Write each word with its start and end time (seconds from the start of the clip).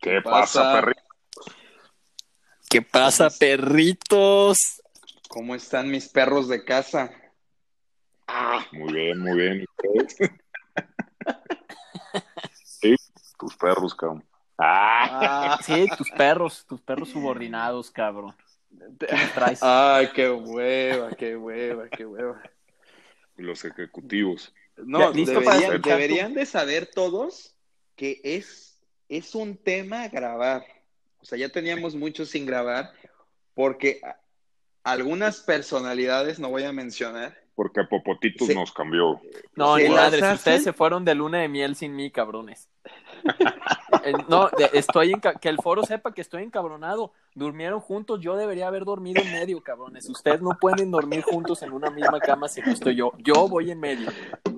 ¿Qué 0.00 0.20
pasa, 0.22 0.72
perrito? 0.72 1.02
¿Qué 2.68 2.82
pasa, 2.82 3.30
perritos? 3.30 4.82
¿Cómo 5.28 5.54
están 5.54 5.90
mis 5.90 6.08
perros 6.08 6.48
de 6.48 6.64
casa? 6.64 7.10
Ah, 8.26 8.66
muy 8.72 8.92
bien, 8.92 9.18
muy 9.20 9.36
bien. 9.36 9.64
sí, 12.64 12.96
tus 13.38 13.56
perros, 13.56 13.94
cabrón. 13.94 14.24
Ah. 14.58 15.58
Sí, 15.62 15.86
tus 15.96 16.10
perros, 16.10 16.64
tus 16.66 16.80
perros 16.80 17.08
subordinados, 17.10 17.90
cabrón. 17.90 18.34
¿Qué 18.98 19.28
traes? 19.34 19.60
Ay, 19.62 20.10
qué 20.14 20.30
hueva, 20.30 21.10
qué 21.10 21.36
hueva, 21.36 21.88
qué 21.88 22.06
hueva. 22.06 22.42
Los 23.36 23.64
ejecutivos. 23.64 24.52
No, 24.76 25.12
deberían, 25.12 25.80
deberían 25.80 26.34
de 26.34 26.46
saber 26.46 26.86
todos 26.86 27.54
que 27.96 28.20
es, 28.24 28.80
es 29.08 29.34
un 29.34 29.56
tema 29.56 30.08
grabar. 30.08 30.64
O 31.20 31.24
sea, 31.24 31.38
ya 31.38 31.48
teníamos 31.48 31.94
mucho 31.94 32.26
sin 32.26 32.44
grabar 32.44 32.92
porque 33.54 34.00
algunas 34.82 35.40
personalidades, 35.40 36.38
no 36.38 36.50
voy 36.50 36.64
a 36.64 36.72
mencionar. 36.72 37.36
Porque 37.54 37.84
Popotitos 37.84 38.48
nos 38.48 38.72
cambió. 38.72 39.20
No, 39.54 39.76
ni 39.78 39.88
madre, 39.88 40.20
si 40.20 40.34
ustedes 40.34 40.64
se 40.64 40.72
fueron 40.72 41.04
de 41.04 41.14
luna 41.14 41.38
de 41.38 41.48
miel 41.48 41.76
sin 41.76 41.94
mí, 41.94 42.10
cabrones. 42.10 42.68
Eh, 44.04 44.12
no, 44.28 44.50
estoy 44.74 45.12
en, 45.12 45.20
que 45.20 45.48
el 45.48 45.56
foro 45.56 45.82
sepa 45.82 46.12
que 46.12 46.20
estoy 46.20 46.42
encabronado. 46.42 47.12
Durmieron 47.34 47.80
juntos, 47.80 48.20
yo 48.20 48.36
debería 48.36 48.66
haber 48.66 48.84
dormido 48.84 49.22
en 49.22 49.32
medio, 49.32 49.62
cabrones. 49.62 50.06
Ustedes 50.10 50.42
no 50.42 50.58
pueden 50.60 50.90
dormir 50.90 51.22
juntos 51.22 51.62
en 51.62 51.72
una 51.72 51.88
misma 51.88 52.20
cama 52.20 52.46
si 52.48 52.60
no 52.60 52.70
estoy 52.70 52.96
yo. 52.96 53.12
Yo 53.18 53.48
voy 53.48 53.70
en 53.70 53.80
medio. 53.80 54.10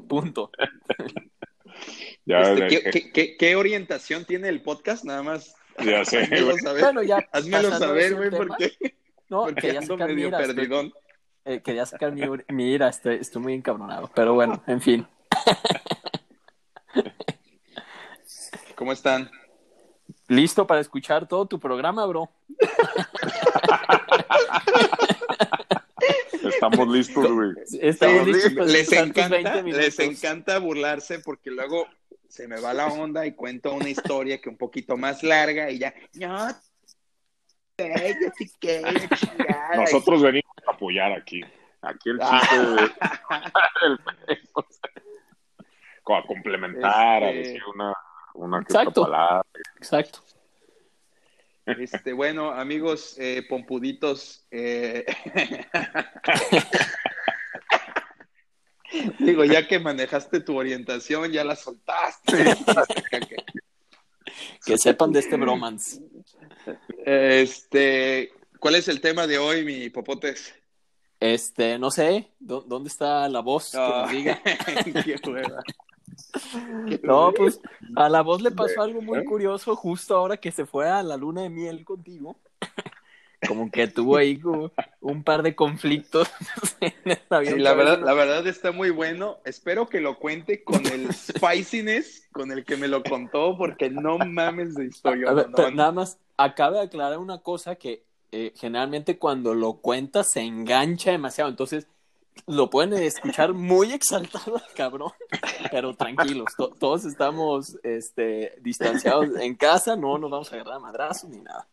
Punto. 0.09 0.51
Este, 2.26 3.37
¿qué, 3.38 3.57
orientación 3.57 4.24
tiene 4.24 4.49
el 4.49 4.62
podcast? 4.62 5.04
Nada 5.04 5.23
más. 5.23 5.54
Ya 5.85 6.04
sé. 6.04 6.29
Bueno, 6.80 7.02
ya. 7.02 7.26
Házmelo 7.32 7.71
saber, 7.79 8.15
güey, 8.16 8.30
porque. 8.30 8.73
No, 9.29 9.46
quería 9.46 9.82
sacar 9.82 10.12
mi 10.15 10.23
ira. 10.23 10.40
Eh, 11.45 11.60
quería 11.62 11.87
sacar 11.87 12.12
mi, 12.12 12.23
mi 12.49 12.73
ira, 12.73 12.88
estoy, 12.88 13.16
estoy 13.16 13.40
muy 13.40 13.54
encabronado. 13.54 14.10
Pero 14.15 14.34
bueno, 14.34 14.62
en 14.66 14.80
fin. 14.80 15.07
¿Cómo 18.74 18.93
están? 18.93 19.30
Listo 20.29 20.66
para 20.66 20.80
escuchar 20.80 21.29
todo 21.29 21.46
tu 21.46 21.60
programa, 21.60 22.04
bro. 22.07 22.30
Estamos 26.57 26.88
listos, 26.88 27.30
güey. 27.30 27.52
Estamos 27.80 28.26
listos 28.26 28.66
les 28.66 28.93
encanta, 28.93 29.62
les 29.62 29.99
encanta 29.99 30.59
burlarse 30.59 31.21
porque 31.21 31.51
luego 31.51 31.87
se 32.29 32.49
me 32.49 32.60
va 32.60 32.74
la 32.74 32.87
onda 32.88 33.24
y 33.26 33.35
cuento 33.35 33.73
una 33.73 33.88
historia 33.88 34.40
que 34.40 34.49
un 34.49 34.57
poquito 34.57 34.96
más 34.96 35.23
larga 35.23 35.71
y 35.71 35.79
ya, 35.79 35.95
no, 36.15 36.49
Nosotros 39.77 40.23
venimos 40.23 40.57
a 40.66 40.73
apoyar 40.73 41.12
aquí. 41.12 41.43
Aquí 41.82 42.10
el 42.10 42.18
chiste 42.18 42.59
de... 42.59 42.90
a 46.16 46.23
complementar, 46.27 47.23
a 47.23 47.30
este, 47.30 47.49
decir 47.49 47.62
una 47.74 47.93
una 48.37 48.60
Exacto. 48.60 49.02
palabra. 49.02 49.43
Exacto. 49.77 50.21
Este, 51.66 52.12
bueno, 52.12 52.52
amigos 52.52 53.16
eh, 53.18 53.45
pompuditos, 53.48 54.46
eh... 54.52 55.04
digo, 59.18 59.45
ya 59.45 59.66
que 59.66 59.80
manejaste 59.80 60.40
tu 60.40 60.56
orientación, 60.56 61.32
ya 61.32 61.42
la 61.42 61.56
soltaste. 61.56 62.54
que 64.64 64.78
sepan 64.78 65.10
de 65.12 65.20
este 65.20 65.37
bromance. 65.37 66.00
Este, 67.05 68.32
¿cuál 68.60 68.76
es 68.76 68.87
el 68.88 69.00
tema 69.00 69.26
de 69.26 69.38
hoy, 69.38 69.65
mi 69.65 69.91
popotes? 69.91 70.55
Este, 71.19 71.78
no 71.78 71.91
sé, 71.91 72.31
¿dónde 72.38 72.88
está 72.88 73.28
la 73.28 73.41
voz 73.41 73.72
que 73.72 73.78
nos 73.78 74.10
diga? 74.10 74.41
Qué 75.05 75.19
no, 77.03 77.32
pues 77.37 77.60
a 77.97 78.09
la 78.09 78.22
voz 78.22 78.43
le 78.43 78.50
pasó 78.50 78.82
algo 78.82 79.03
muy 79.03 79.25
curioso 79.25 79.77
justo 79.77 80.16
ahora 80.16 80.37
que 80.37 80.53
se 80.53 80.66
fue 80.66 80.88
a 80.88 81.03
la 81.03 81.16
luna 81.16 81.43
de 81.43 81.50
miel 81.50 81.84
contigo. 81.84 82.37
Como 83.47 83.71
que 83.71 83.87
tuvo 83.87 84.16
ahí 84.16 84.41
un 85.00 85.22
par 85.22 85.43
de 85.43 85.55
conflictos. 85.55 86.28
Sí, 86.81 87.59
la 87.59 87.75
verdad, 87.75 88.00
la 88.00 88.15
verdad 88.15 88.47
está 88.47 88.72
muy 88.72 88.91
bueno. 88.91 89.38
Espero 89.44 89.88
que 89.88 90.00
lo 90.00 90.19
cuente 90.19 90.62
con 90.62 90.84
el 90.87 91.12
spiciness 91.12 92.28
con 92.32 92.53
el 92.53 92.65
que 92.65 92.76
me 92.76 92.88
lo 92.88 93.03
contó, 93.03 93.56
porque 93.56 93.91
no 93.91 94.19
mames 94.19 94.75
de 94.75 94.87
historia. 94.87 95.32
nada 95.75 95.93
más, 95.93 96.19
acaba 96.37 96.78
de 96.78 96.84
aclarar 96.84 97.19
una 97.19 97.38
cosa 97.38 97.76
que 97.76 98.05
eh, 98.32 98.53
generalmente 98.56 99.19
cuando 99.19 99.55
lo 99.55 99.75
cuenta 99.75 100.22
se 100.25 100.41
engancha 100.41 101.12
demasiado. 101.12 101.50
Entonces, 101.50 101.88
lo 102.47 102.71
pueden 102.71 102.93
escuchar 102.95 103.53
muy 103.53 103.93
exaltado, 103.93 104.61
cabrón, 104.77 105.13
pero 105.71 105.95
tranquilos, 105.95 106.49
todos 106.79 107.05
estamos 107.05 107.77
este, 107.83 108.55
distanciados 108.61 109.37
en 109.39 109.55
casa, 109.55 109.97
no 109.97 110.19
nos 110.19 110.31
vamos 110.31 110.53
a 110.53 110.57
agarrar 110.57 110.75
a 110.75 110.81
madrazos 110.81 111.31
ni 111.31 111.41
nada. 111.41 111.67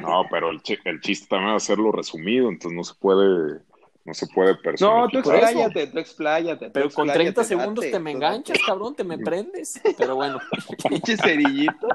No, 0.00 0.24
pero 0.30 0.50
el, 0.50 0.60
el 0.84 1.00
chiste 1.00 1.26
también 1.28 1.54
es 1.54 1.62
hacerlo 1.62 1.92
resumido, 1.92 2.48
entonces 2.48 2.76
no 2.76 2.84
se 2.84 2.94
puede, 2.94 3.60
no 4.04 4.14
se 4.14 4.26
puede 4.28 4.54
personalizar. 4.56 5.14
No, 5.14 5.22
tú 5.22 5.30
expláyate, 5.30 5.86
tú 5.88 5.98
expláyate. 5.98 6.70
Pero 6.70 6.90
con 6.90 7.08
30 7.08 7.44
segundos 7.44 7.84
te 7.90 7.98
me 7.98 8.12
enganchas, 8.12 8.58
cabrón, 8.66 8.94
te 8.94 9.04
me 9.04 9.18
prendes, 9.18 9.80
pero 9.98 10.16
bueno. 10.16 10.38
Pinche 10.88 11.16
cerillito. 11.16 11.88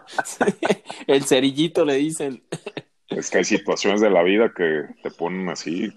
el 1.08 1.24
cerillito 1.24 1.86
le 1.86 1.96
dicen. 1.96 2.44
Es 3.08 3.30
que 3.30 3.40
hay 3.40 3.44
situaciones 3.44 4.00
de 4.02 4.09
la 4.09 4.24
vida 4.24 4.53
que 4.56 4.84
te 5.03 5.12
ponen 5.12 5.50
así. 5.50 5.92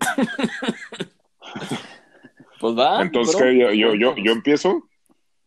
Pues 2.62 2.78
va. 2.78 3.02
Entonces, 3.02 3.34
¿qué? 3.34 3.76
Yo, 3.76 3.92
yo, 3.94 4.14
yo, 4.14 4.30
empiezo? 4.30 4.88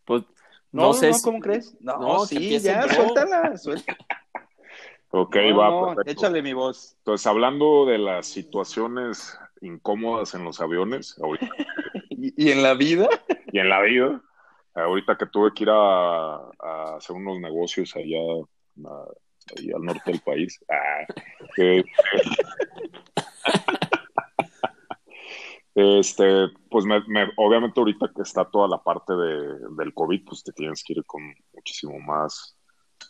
Pues 0.04 0.22
no, 0.70 0.92
sé. 0.92 1.12
No, 1.12 1.16
¿cómo 1.24 1.40
crees? 1.40 1.74
No, 1.80 2.26
sí, 2.26 2.60
ya, 2.60 2.86
suéltala, 2.88 3.56
suéltala. 3.56 3.98
Ok, 5.10 5.34
va. 5.58 5.94
échale 6.04 6.42
mi 6.42 6.52
voz. 6.52 6.96
Entonces, 6.98 7.26
hablando 7.26 7.86
de 7.86 7.96
las 7.96 8.26
situaciones 8.26 9.38
incómodas 9.62 10.34
en 10.34 10.44
los 10.44 10.60
aviones, 10.60 11.18
ahorita. 11.22 11.48
¿Y, 12.10 12.50
en 12.50 12.62
la 12.62 12.74
vida? 12.74 13.08
Y 13.50 13.60
en 13.60 13.70
la 13.70 13.80
vida. 13.80 14.20
Ahorita 14.74 15.16
que 15.16 15.24
tuve 15.24 15.54
que 15.54 15.62
ir 15.62 15.70
a, 15.70 16.34
a 16.34 16.96
hacer 16.98 17.16
unos 17.16 17.40
negocios 17.40 17.96
allá, 17.96 18.20
al 19.74 19.82
norte 19.82 20.10
del 20.10 20.20
país. 20.20 20.62
Ah, 20.68 21.06
Este, 25.76 26.48
pues 26.70 26.86
me, 26.86 27.02
obviamente 27.36 27.78
ahorita 27.78 28.10
que 28.16 28.22
está 28.22 28.46
toda 28.46 28.66
la 28.66 28.82
parte 28.82 29.12
de, 29.12 29.58
del 29.76 29.92
COVID, 29.92 30.24
pues 30.24 30.42
te 30.42 30.52
tienes 30.52 30.82
que 30.82 30.94
ir 30.94 31.04
con 31.04 31.22
muchísimo 31.52 31.98
más 31.98 32.56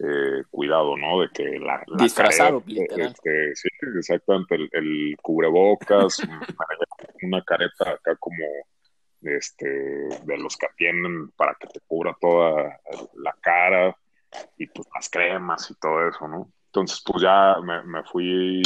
eh, 0.01 0.43
cuidado, 0.51 0.97
¿no? 0.97 1.21
De 1.21 1.29
que 1.33 1.61
la... 1.61 1.85
Disfrazado, 1.97 2.65
este, 2.67 3.55
sí, 3.55 3.69
exactamente, 3.97 4.57
el, 4.57 4.69
el 4.73 5.17
cubrebocas, 5.23 6.19
una 7.23 7.41
careta 7.43 7.91
acá 7.91 8.17
como 8.17 8.45
este, 9.23 9.69
de 9.69 10.37
los 10.37 10.57
que 10.57 10.67
tienen 10.77 11.31
para 11.37 11.55
que 11.61 11.69
te 11.69 11.79
cubra 11.87 12.17
toda 12.21 12.81
la 13.15 13.33
cara 13.43 13.97
y 14.59 14.67
pues 14.67 14.89
las 14.93 15.09
cremas 15.09 15.71
y 15.71 15.75
todo 15.77 16.09
eso, 16.09 16.27
¿no? 16.27 16.51
Entonces, 16.67 17.01
pues 17.07 17.23
ya 17.23 17.59
me, 17.63 17.85
me 17.85 18.03
fui 18.03 18.61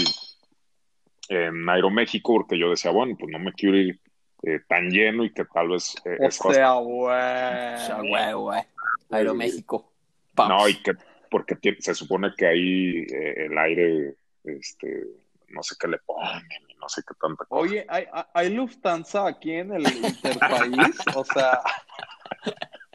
en 1.30 1.68
Aeroméxico, 1.68 2.34
porque 2.34 2.58
yo 2.58 2.70
decía, 2.70 2.90
bueno, 2.90 3.16
pues 3.18 3.30
no 3.30 3.38
me 3.38 3.52
quiero 3.52 3.76
ir 3.76 4.00
eh, 4.42 4.60
tan 4.68 4.90
lleno 4.90 5.24
y 5.24 5.32
que 5.32 5.44
tal 5.44 5.68
vez... 5.68 5.94
Eh, 6.04 6.18
o 6.20 6.52
sea, 6.52 6.72
güey. 6.72 8.34
güey, 8.34 8.62
Aeroméxico. 9.10 9.92
No, 10.36 10.68
y 10.68 10.74
que 10.82 10.92
porque 11.30 11.56
se 11.78 11.94
supone 11.94 12.32
que 12.36 12.46
ahí 12.46 13.02
eh, 13.02 13.46
el 13.46 13.56
aire, 13.56 14.16
este, 14.42 15.04
no 15.48 15.62
sé 15.62 15.76
qué 15.78 15.86
le 15.86 15.98
ponen, 15.98 16.42
no 16.80 16.88
sé 16.88 17.02
qué 17.06 17.14
tanta 17.20 17.44
cosa. 17.44 17.62
Oye, 17.62 17.86
¿hay, 17.88 18.06
hay 18.34 18.52
Lufthansa 18.52 19.28
aquí 19.28 19.52
en 19.52 19.72
el 19.72 19.86
interpaís? 19.86 20.96
o 21.14 21.24
sea... 21.24 21.60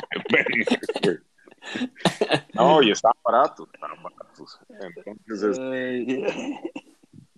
no, 2.54 2.84
y 2.84 2.92
están 2.92 3.14
baratos, 3.24 3.70
están 3.74 3.92
baratos. 4.04 4.60
Entonces, 5.06 5.58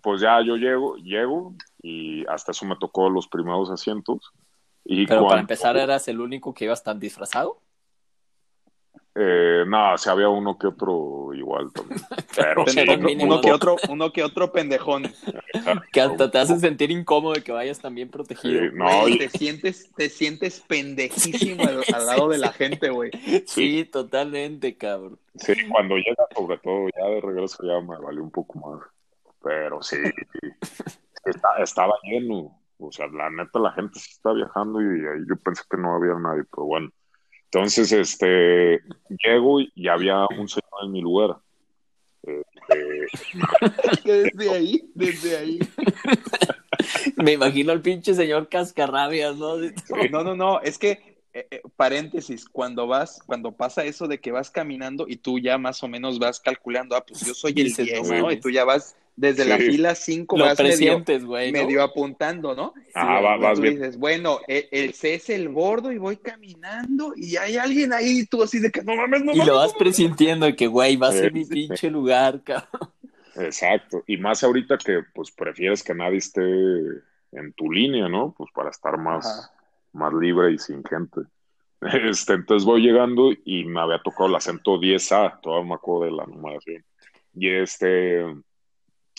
pues 0.01 0.21
ya 0.21 0.41
yo 0.41 0.55
llego, 0.55 0.95
llego 0.97 1.53
y 1.81 2.25
hasta 2.27 2.51
eso 2.51 2.65
me 2.65 2.75
tocó 2.77 3.09
los 3.09 3.27
primeros 3.27 3.69
asientos. 3.69 4.31
Y 4.85 5.05
Pero 5.05 5.27
para 5.27 5.41
empezar, 5.41 5.75
¿eras 5.77 6.07
el 6.07 6.21
único 6.21 6.53
que 6.53 6.65
ibas 6.65 6.83
tan 6.83 6.99
disfrazado? 6.99 7.61
Eh, 9.19 9.65
no, 9.67 9.97
si 9.97 10.09
había 10.09 10.29
uno 10.29 10.59
que 10.59 10.67
otro 10.67 11.33
igual 11.33 11.73
también. 11.73 11.99
Pero 12.35 12.67
sí, 12.67 12.85
uno, 13.23 13.41
que 13.41 13.51
otro, 13.51 13.75
uno 13.89 14.13
que 14.13 14.23
otro 14.23 14.51
pendejón. 14.51 15.11
Que 15.91 16.01
hasta 16.01 16.29
te 16.29 16.37
hace 16.37 16.59
sentir 16.59 16.91
incómodo 16.91 17.33
de 17.33 17.41
que 17.41 17.51
vayas 17.51 17.79
también 17.79 18.09
protegido. 18.09 18.61
no, 18.73 19.07
y... 19.07 19.17
te 19.17 19.29
sientes, 19.29 19.91
te 19.95 20.07
sientes 20.07 20.61
pendejísimo 20.61 21.63
al, 21.63 22.05
lado 22.05 22.29
de 22.29 22.37
la 22.37 22.51
gente, 22.53 22.89
güey. 22.89 23.11
Sí, 23.45 23.83
totalmente, 23.85 24.77
cabrón. 24.77 25.17
Sí, 25.35 25.53
cuando 25.69 25.95
llega, 25.95 26.25
sobre 26.35 26.57
todo, 26.59 26.87
ya 26.95 27.05
de 27.05 27.21
regreso 27.21 27.57
ya 27.63 27.81
me 27.81 27.97
valió 27.97 28.21
un 28.21 28.31
poco 28.31 28.59
más. 28.59 28.96
Pero 29.47 29.81
sí, 29.81 29.97
estaba 31.59 31.93
lleno. 32.03 32.59
O 32.79 32.91
sea, 32.91 33.07
la 33.07 33.29
neta, 33.29 33.59
la 33.59 33.71
gente 33.71 33.99
se 33.99 34.11
está 34.11 34.33
viajando 34.33 34.81
y, 34.81 34.99
y 34.99 35.27
yo 35.27 35.35
pensé 35.43 35.63
que 35.69 35.77
no 35.77 35.95
había 35.95 36.13
nadie, 36.13 36.43
pero 36.51 36.65
bueno. 36.65 36.89
Entonces, 37.45 37.91
este, 37.91 38.81
llego 39.23 39.59
y 39.61 39.87
había 39.87 40.25
un 40.37 40.47
señor 40.47 40.83
en 40.83 40.91
mi 40.91 41.01
lugar. 41.01 41.37
Desde 44.03 44.49
ahí, 44.51 44.91
desde 44.93 45.37
ahí. 45.37 45.59
Me 47.15 47.33
imagino 47.33 47.71
al 47.71 47.81
pinche 47.81 48.13
señor 48.13 48.49
cascarrabias, 48.49 49.37
¿no? 49.37 49.55
No, 50.11 50.23
no, 50.23 50.35
no, 50.35 50.61
es 50.61 50.77
que, 50.77 51.21
eh, 51.33 51.47
eh, 51.49 51.61
paréntesis, 51.75 52.47
cuando 52.49 52.85
vas, 52.87 53.21
cuando 53.25 53.53
pasa 53.53 53.85
eso 53.85 54.07
de 54.07 54.19
que 54.19 54.31
vas 54.31 54.51
caminando 54.51 55.05
y 55.07 55.17
tú 55.17 55.39
ya 55.39 55.57
más 55.57 55.81
o 55.83 55.87
menos 55.87 56.19
vas 56.19 56.39
calculando, 56.39 56.95
ah, 56.95 57.05
pues 57.05 57.25
yo 57.25 57.33
soy 57.33 57.53
el 57.57 57.73
10, 57.73 58.09
¿no? 58.21 58.31
Y 58.31 58.39
tú 58.39 58.49
ya 58.49 58.65
vas 58.65 58.95
desde 59.17 59.45
la 59.45 59.57
fila 59.57 59.95
5 59.95 60.37
vas 60.37 60.59
medio, 60.59 61.03
medio, 61.51 61.83
apuntando, 61.83 62.55
¿no? 62.55 62.73
Ah, 62.93 63.19
va, 63.19 63.35
vas 63.37 63.59
bien. 63.59 63.73
dices, 63.73 63.97
bueno, 63.97 64.39
e, 64.47 64.69
el, 64.71 64.93
C 64.93 65.15
es 65.15 65.31
el 65.31 65.49
gordo 65.49 65.91
y 65.91 65.97
voy 65.97 66.17
caminando 66.17 67.13
y 67.15 67.35
hay 67.35 67.57
alguien 67.57 67.93
ahí, 67.93 68.27
tú 68.27 68.43
así 68.43 68.59
de 68.59 68.71
que 68.71 68.83
no 68.83 68.95
mames, 68.95 69.21
no 69.21 69.31
mames. 69.31 69.43
Y 69.43 69.47
lo 69.47 69.55
vas 69.55 69.73
presintiendo 69.73 70.45
de 70.45 70.55
que, 70.55 70.67
güey, 70.67 70.97
va 70.97 71.09
a 71.09 71.13
ser 71.13 71.33
mi 71.33 71.45
pinche 71.45 71.89
lugar, 71.89 72.41
cabrón. 72.45 72.91
Exacto, 73.35 74.03
y 74.05 74.17
más 74.17 74.43
ahorita 74.43 74.77
que 74.77 75.01
pues 75.13 75.31
prefieres 75.31 75.83
que 75.83 75.95
nadie 75.95 76.17
esté 76.17 76.41
en 76.41 77.53
tu 77.55 77.71
línea, 77.71 78.07
¿no? 78.07 78.35
Pues 78.37 78.51
para 78.53 78.69
estar 78.69 78.99
más, 78.99 79.51
más 79.93 80.13
libre 80.13 80.53
y 80.53 80.59
sin 80.59 80.83
gente. 80.83 81.21
Este, 81.79 82.33
entonces 82.33 82.65
voy 82.65 82.81
llegando 82.81 83.29
y 83.45 83.63
me 83.65 83.79
había 83.79 84.01
tocado 84.01 84.25
el 84.27 84.35
acento 84.35 84.79
10A, 84.79 85.41
todavía 85.41 85.69
me 85.69 85.75
acuerdo 85.75 86.05
de 86.05 86.11
la 86.11 86.25
numeración. 86.25 86.83
Y 87.35 87.49
este, 87.49 88.25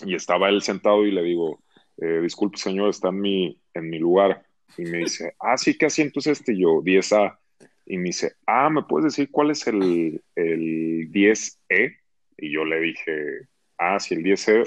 y 0.05 0.15
estaba 0.15 0.49
él 0.49 0.61
sentado 0.61 1.05
y 1.05 1.11
le 1.11 1.23
digo, 1.23 1.61
eh, 1.97 2.19
disculpe 2.21 2.57
señor, 2.57 2.89
está 2.89 3.09
en 3.09 3.21
mi, 3.21 3.61
en 3.73 3.89
mi 3.89 3.99
lugar. 3.99 4.43
Y 4.77 4.83
me 4.83 4.99
dice, 4.99 5.35
ah, 5.39 5.57
sí, 5.57 5.77
¿qué 5.77 5.87
asiento 5.87 6.19
es 6.19 6.27
este? 6.27 6.53
Y 6.53 6.61
yo, 6.61 6.81
10A. 6.81 7.37
Y 7.85 7.97
me 7.97 8.05
dice, 8.05 8.35
ah, 8.45 8.69
¿me 8.69 8.83
puedes 8.83 9.05
decir 9.05 9.29
cuál 9.31 9.51
es 9.51 9.65
el, 9.67 10.21
el 10.35 11.11
10E? 11.11 11.97
Y 12.37 12.51
yo 12.51 12.63
le 12.63 12.79
dije, 12.79 13.47
ah, 13.77 13.99
sí, 13.99 14.15
el 14.15 14.23
10E. 14.23 14.65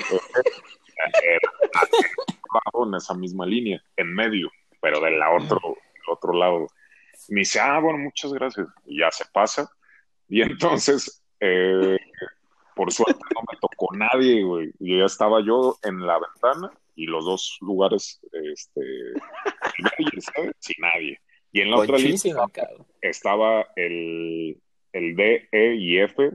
en 2.84 2.94
esa 2.94 3.14
misma 3.14 3.46
línea, 3.46 3.82
en 3.96 4.12
medio, 4.14 4.50
pero 4.80 5.00
del 5.00 5.20
otro, 5.22 5.60
del 5.94 6.02
otro 6.08 6.32
lado. 6.32 6.66
Y 7.28 7.34
me 7.34 7.40
dice, 7.40 7.60
ah, 7.60 7.78
bueno, 7.78 7.98
muchas 7.98 8.32
gracias. 8.32 8.66
Y 8.84 8.98
ya 8.98 9.10
se 9.10 9.24
pasa. 9.32 9.70
Y 10.28 10.42
entonces, 10.42 11.22
eh, 11.40 11.96
por 12.82 12.92
suerte 12.92 13.20
no 13.32 13.42
me 13.48 13.58
tocó 13.60 13.94
nadie, 13.94 14.42
güey. 14.42 14.72
Yo 14.80 14.96
ya 14.96 15.04
estaba 15.04 15.40
yo 15.40 15.76
en 15.84 16.04
la 16.04 16.18
ventana 16.18 16.72
y 16.96 17.06
los 17.06 17.24
dos 17.24 17.58
lugares, 17.60 18.20
este, 18.32 18.80
sin 20.58 20.74
nadie. 20.80 21.20
Y 21.52 21.60
en 21.60 21.70
la 21.70 21.76
otra 21.76 21.96
lista 21.96 22.48
estaba 23.00 23.68
el, 23.76 24.60
el 24.92 25.14
D, 25.14 25.48
E 25.52 25.76
y 25.76 25.98
F 25.98 26.32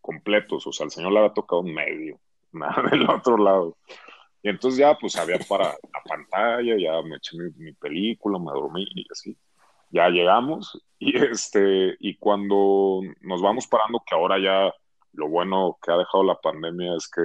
completos, 0.00 0.64
o 0.68 0.72
sea, 0.72 0.84
el 0.84 0.92
señor 0.92 1.10
le 1.10 1.18
había 1.18 1.34
tocado 1.34 1.64
medio, 1.64 2.20
nada 2.52 2.88
del 2.88 3.10
otro 3.10 3.36
lado. 3.36 3.76
Y 4.44 4.48
entonces 4.48 4.78
ya, 4.78 4.96
pues 4.96 5.16
había 5.16 5.40
para 5.40 5.64
la 5.64 6.02
pantalla, 6.08 6.76
ya 6.78 7.02
me 7.02 7.16
eché 7.16 7.36
mi, 7.36 7.50
mi 7.64 7.72
película, 7.72 8.38
me 8.38 8.52
dormí 8.52 8.86
y 8.94 9.06
así. 9.10 9.36
Ya 9.90 10.08
llegamos 10.08 10.80
y 11.00 11.16
este, 11.16 11.96
y 11.98 12.16
cuando 12.16 13.00
nos 13.22 13.42
vamos 13.42 13.66
parando, 13.66 14.00
que 14.06 14.14
ahora 14.14 14.38
ya 14.38 14.72
lo 15.12 15.28
bueno 15.28 15.78
que 15.82 15.92
ha 15.92 15.96
dejado 15.96 16.24
la 16.24 16.40
pandemia 16.40 16.94
es 16.96 17.08
que 17.08 17.22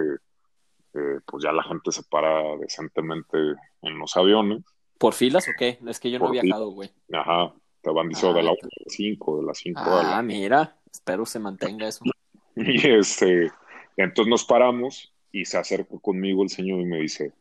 eh, 0.95 1.19
pues 1.25 1.43
ya 1.43 1.51
la 1.51 1.63
gente 1.63 1.91
se 1.91 2.03
para 2.03 2.55
decentemente 2.57 3.37
en 3.81 3.99
los 3.99 4.15
aviones. 4.15 4.63
¿Por 4.97 5.13
filas 5.13 5.47
o 5.47 5.51
qué? 5.57 5.77
Es 5.85 5.99
que 5.99 6.09
yo 6.09 6.19
no 6.19 6.29
he 6.29 6.39
viajado, 6.39 6.69
güey. 6.69 6.89
Ajá, 7.11 7.53
te 7.81 7.89
van 7.91 8.09
diciendo 8.09 8.37
de 8.37 8.43
la 8.43 8.51
1 8.51 8.59
a 8.61 8.83
las 8.85 8.93
5, 8.93 9.37
de 9.39 9.45
las 9.45 9.57
5 9.57 9.81
ah, 9.83 9.99
a 9.99 10.03
la... 10.03 10.17
Ah, 10.17 10.23
mira, 10.23 10.77
espero 10.91 11.25
se 11.25 11.39
mantenga 11.39 11.87
eso. 11.87 12.03
Y 12.57 12.89
este, 12.89 13.51
entonces 13.97 14.29
nos 14.29 14.45
paramos 14.45 15.13
y 15.33 15.43
se 15.43 15.57
acerca 15.57 15.97
conmigo 15.99 16.41
el 16.41 16.49
señor 16.49 16.79
y 16.79 16.85
me 16.85 17.01
dice, 17.01 17.33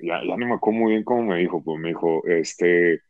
ya, 0.00 0.20
ya 0.24 0.36
no 0.36 0.46
me 0.46 0.54
acuerdo 0.54 0.78
muy 0.78 0.92
bien 0.92 1.02
cómo 1.02 1.24
me 1.24 1.38
dijo, 1.38 1.60
pues 1.60 1.80
me 1.80 1.88
dijo, 1.88 2.22
este, 2.26 3.02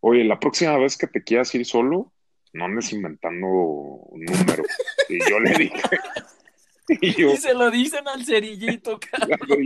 oye, 0.00 0.24
la 0.24 0.40
próxima 0.40 0.76
vez 0.76 0.98
que 0.98 1.06
te 1.06 1.22
quieras 1.22 1.54
ir 1.54 1.64
solo, 1.64 2.12
no 2.52 2.64
andes 2.64 2.92
inventando 2.92 3.46
un 3.46 4.24
número. 4.24 4.64
Y 5.08 5.30
yo 5.30 5.40
le 5.40 5.50
dije. 5.52 5.82
Y, 7.00 7.12
se 7.36 7.52
lo 7.52 7.68
dicen 7.68 8.06
al 8.06 8.24
cerillito, 8.24 9.00
cabrón. 9.10 9.58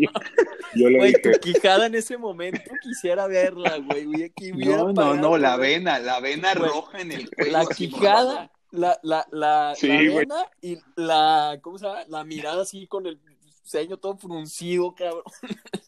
Yo, 0.75 0.89
le 0.89 0.97
güey, 0.97 1.13
tu 1.21 1.31
quijada 1.33 1.85
en 1.85 1.95
ese 1.95 2.17
momento 2.17 2.71
quisiera 2.83 3.27
verla, 3.27 3.77
güey. 3.77 4.25
Aquí 4.25 4.53
no, 4.53 4.91
no, 4.95 5.15
no, 5.15 5.37
la 5.37 5.59
vena, 5.59 5.99
la 5.99 6.19
vena 6.21 6.55
roja 6.55 6.99
en 6.99 7.13
el 7.13 7.31
cuello. 7.31 7.53
La 7.53 7.67
quijada, 7.67 8.51
la, 8.71 8.99
la, 9.03 9.27
la, 9.33 9.75
la 9.79 9.89
vena 9.91 10.47
y 10.63 10.79
la, 10.97 11.59
¿cómo 11.61 11.77
se 11.77 11.85
llama? 11.85 12.05
La 12.09 12.25
mirada 12.25 12.63
así 12.63 12.87
con 12.87 13.07
el 13.07 13.21
ceño 13.65 13.99
todo 13.99 14.17
fruncido, 14.17 14.95
cabrón. 14.95 15.25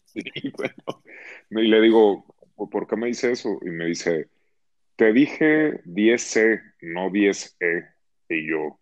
Sí, 0.05 0.21
bueno. 0.55 1.01
Y 1.49 1.67
le 1.67 1.81
digo, 1.81 2.25
¿por 2.55 2.85
qué 2.85 2.95
me 2.95 3.07
dice 3.07 3.31
eso? 3.31 3.57
Y 3.63 3.71
me 3.71 3.85
dice, 3.85 4.29
te 4.95 5.11
dije 5.11 5.81
10C, 5.85 6.61
no 6.81 7.09
10E. 7.09 7.89
Y 8.29 8.49
yo 8.49 8.79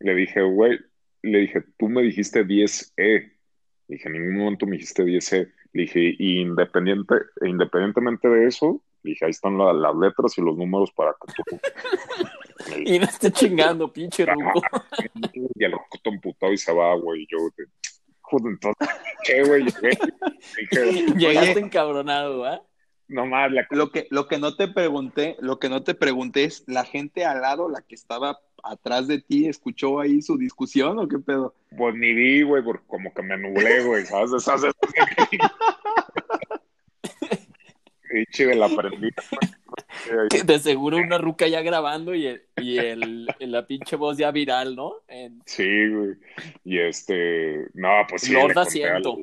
le 0.00 0.14
dije, 0.14 0.42
güey, 0.42 0.78
le 1.22 1.38
dije, 1.40 1.62
tú 1.78 1.88
me 1.88 2.02
dijiste 2.02 2.44
10E. 2.44 2.92
Le 2.96 3.96
dije, 3.96 4.08
en 4.08 4.12
ningún 4.12 4.36
momento 4.36 4.66
me 4.66 4.72
dijiste 4.72 5.04
10E. 5.04 5.52
Le 5.72 5.82
dije, 5.82 6.14
independiente, 6.18 7.14
independientemente 7.42 8.28
de 8.28 8.46
eso, 8.46 8.82
le 9.02 9.10
dije, 9.10 9.24
ahí 9.24 9.30
están 9.30 9.58
las 9.58 9.96
letras 9.96 10.36
y 10.38 10.42
los 10.42 10.56
números 10.56 10.90
para 10.92 11.12
que 11.12 11.32
tú. 11.32 11.60
y 12.84 12.98
no 12.98 13.04
esté 13.04 13.30
chingando, 13.30 13.92
pinche 13.92 14.26
ruco. 14.26 14.62
y 15.32 15.64
el 15.64 15.72
ruco 15.72 15.98
emputado 16.04 16.52
y 16.52 16.58
se 16.58 16.72
va, 16.72 16.94
güey. 16.96 17.22
Y 17.22 17.26
yo, 17.30 17.38
joder, 18.20 18.52
entonces, 18.52 18.88
¿qué, 19.24 19.42
güey? 19.42 19.64
Llegaste 21.16 21.60
encabronado, 21.60 22.44
¿ah? 22.44 22.62
No 23.08 23.24
más, 23.24 23.50
lo 23.70 23.90
que 23.90 24.06
lo 24.10 24.28
que 24.28 24.38
no 24.38 24.54
te 24.54 24.68
pregunté, 24.68 25.36
lo 25.40 25.58
que 25.58 25.70
no 25.70 25.82
te 25.82 25.94
pregunté 25.94 26.44
es 26.44 26.64
la 26.66 26.84
gente 26.84 27.24
al 27.24 27.40
lado, 27.40 27.70
la 27.70 27.80
que 27.80 27.94
estaba 27.94 28.38
atrás 28.62 29.06
de 29.08 29.20
ti, 29.20 29.46
escuchó 29.46 30.00
ahí 30.00 30.22
su 30.22 30.36
discusión 30.36 30.98
o 30.98 31.08
qué 31.08 31.18
pedo? 31.18 31.54
Pues 31.76 31.94
ni 31.94 32.12
vi, 32.12 32.42
güey, 32.42 32.62
porque 32.62 32.84
como 32.86 33.12
que 33.12 33.22
me 33.22 33.36
nublé, 33.36 33.84
güey, 33.84 34.04
¿sabes? 34.06 34.42
¿Sabes? 34.42 34.74
de 38.38 38.54
la 38.54 38.66
aprendí. 38.66 39.10
De 40.46 40.58
seguro 40.58 40.96
una 40.96 41.18
ruca 41.18 41.46
ya 41.46 41.60
grabando 41.60 42.14
y, 42.14 42.26
el, 42.26 42.42
y 42.56 42.78
el, 42.78 43.26
la 43.40 43.66
pinche 43.66 43.96
voz 43.96 44.16
ya 44.16 44.30
viral, 44.30 44.74
¿no? 44.74 44.94
Sí, 45.44 45.88
güey. 45.88 46.14
Y 46.64 46.78
este, 46.78 47.66
no, 47.74 47.90
pues 48.08 48.22
sí. 48.22 48.32
Lord 48.32 48.58
asiento. 48.58 49.18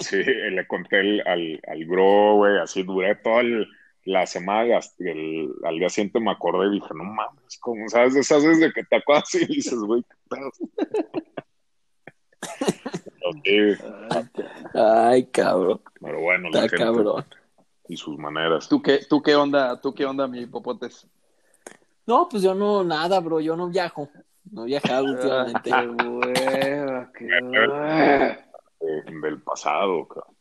sí, 0.00 0.16
le 0.16 0.66
conté 0.66 1.22
al, 1.24 1.60
al 1.66 1.84
bro, 1.86 2.36
güey, 2.36 2.58
así 2.58 2.82
duré 2.82 3.14
toda 3.16 3.42
la 4.04 4.26
semana, 4.26 4.80
el, 4.98 5.52
al 5.64 5.78
día 5.78 5.88
siguiente 5.88 6.20
me 6.20 6.30
acordé 6.30 6.68
y 6.68 6.80
dije, 6.80 6.88
no 6.94 7.04
mames, 7.04 7.58
como 7.58 7.88
sabes, 7.88 8.16
esas 8.16 8.42
veces 8.42 8.60
de 8.60 8.72
que 8.72 8.84
te 8.84 8.96
acuerdas 8.96 9.34
y 9.34 9.46
dices, 9.46 9.78
güey, 9.78 10.02
qué 10.02 10.16
pedo. 10.28 10.50
Ay, 14.74 15.26
cabrón. 15.26 15.80
Pero 16.00 16.20
bueno, 16.20 16.48
Está 16.52 16.68
cabrón 16.76 17.24
y 17.88 17.96
sus 17.96 18.18
maneras. 18.18 18.68
¿Tú 18.68 18.82
qué, 18.82 19.00
tú 19.08 19.22
qué 19.22 19.36
onda, 19.36 19.80
tú 19.80 19.94
qué 19.94 20.04
onda, 20.04 20.26
mi 20.26 20.46
popotes? 20.46 21.06
No, 22.06 22.28
pues 22.28 22.42
yo 22.42 22.54
no, 22.54 22.82
nada, 22.82 23.20
bro, 23.20 23.40
yo 23.40 23.56
no 23.56 23.68
viajo. 23.68 24.08
No 24.50 24.64
he 24.64 24.66
viajado 24.66 25.04
últimamente. 25.04 25.70
qué 27.14 27.28
qué 27.28 28.38
Del 29.20 29.40
pasado, 29.42 30.08
cabrón. 30.08 30.36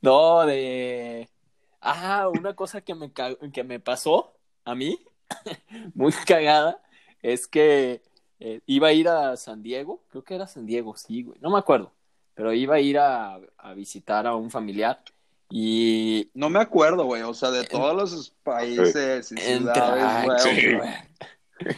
No, 0.00 0.46
de... 0.46 1.28
Ah, 1.82 2.28
una 2.28 2.54
cosa 2.54 2.80
que 2.80 2.94
me, 2.94 3.10
que 3.52 3.64
me 3.64 3.80
pasó 3.80 4.32
a 4.64 4.74
mí, 4.74 5.04
muy 5.94 6.12
cagada, 6.12 6.80
es 7.20 7.48
que 7.48 8.02
eh, 8.38 8.60
iba 8.66 8.88
a 8.88 8.92
ir 8.92 9.08
a 9.08 9.36
San 9.36 9.62
Diego, 9.62 10.00
creo 10.08 10.22
que 10.22 10.34
era 10.36 10.46
San 10.46 10.64
Diego, 10.64 10.96
sí, 10.96 11.24
güey, 11.24 11.38
no 11.40 11.50
me 11.50 11.58
acuerdo, 11.58 11.92
pero 12.34 12.52
iba 12.52 12.76
a 12.76 12.80
ir 12.80 12.98
a, 12.98 13.40
a 13.58 13.74
visitar 13.74 14.26
a 14.26 14.36
un 14.36 14.50
familiar 14.50 15.02
y 15.54 16.30
no 16.32 16.48
me 16.48 16.60
acuerdo, 16.60 17.04
güey, 17.04 17.20
o 17.22 17.34
sea, 17.34 17.50
de 17.50 17.64
todos 17.64 17.94
los 17.94 18.30
países 18.42 19.32
y 19.32 19.36
ciudades, 19.36 20.78
güey. 20.78 21.74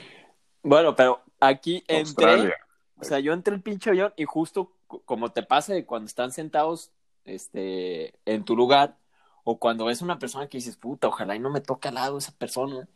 Bueno, 0.62 0.94
pero 0.94 1.22
aquí 1.40 1.82
entré, 1.88 2.54
o 2.96 3.02
sea, 3.02 3.18
yo 3.18 3.32
entré 3.32 3.52
el 3.52 3.62
pinche 3.62 3.90
avión 3.90 4.12
y 4.16 4.26
justo 4.26 4.70
como 5.04 5.32
te 5.32 5.42
pasa 5.42 5.74
de 5.74 5.84
cuando 5.84 6.06
están 6.06 6.30
sentados 6.30 6.92
este, 7.24 8.14
en 8.24 8.44
tu 8.44 8.54
lugar, 8.54 8.96
o 9.44 9.58
cuando 9.58 9.86
ves 9.86 10.02
una 10.02 10.18
persona 10.18 10.48
que 10.48 10.58
dices, 10.58 10.76
puta, 10.76 11.08
ojalá 11.08 11.36
y 11.36 11.38
no 11.38 11.50
me 11.50 11.60
toque 11.60 11.88
al 11.88 11.94
lado 11.94 12.18
esa 12.18 12.32
persona. 12.32 12.88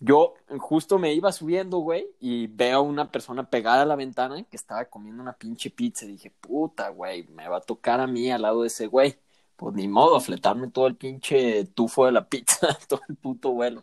Yo 0.00 0.34
justo 0.60 0.98
me 0.98 1.12
iba 1.14 1.32
subiendo, 1.32 1.78
güey, 1.78 2.06
y 2.20 2.46
veo 2.48 2.78
a 2.78 2.82
una 2.82 3.10
persona 3.10 3.50
pegada 3.50 3.82
a 3.82 3.86
la 3.86 3.96
ventana 3.96 4.42
que 4.44 4.56
estaba 4.56 4.84
comiendo 4.86 5.22
una 5.22 5.34
pinche 5.34 5.70
pizza. 5.70 6.04
Y 6.04 6.12
dije, 6.12 6.30
puta, 6.40 6.90
güey, 6.90 7.26
me 7.28 7.48
va 7.48 7.58
a 7.58 7.60
tocar 7.60 8.00
a 8.00 8.06
mí 8.06 8.30
al 8.30 8.42
lado 8.42 8.62
de 8.62 8.68
ese 8.68 8.86
güey. 8.86 9.18
Pues 9.56 9.74
ni 9.74 9.88
modo, 9.88 10.20
fletarme 10.20 10.70
todo 10.70 10.86
el 10.86 10.96
pinche 10.96 11.64
tufo 11.66 12.06
de 12.06 12.12
la 12.12 12.28
pizza, 12.28 12.68
todo 12.88 13.00
el 13.08 13.16
puto 13.16 13.52
vuelo. 13.52 13.82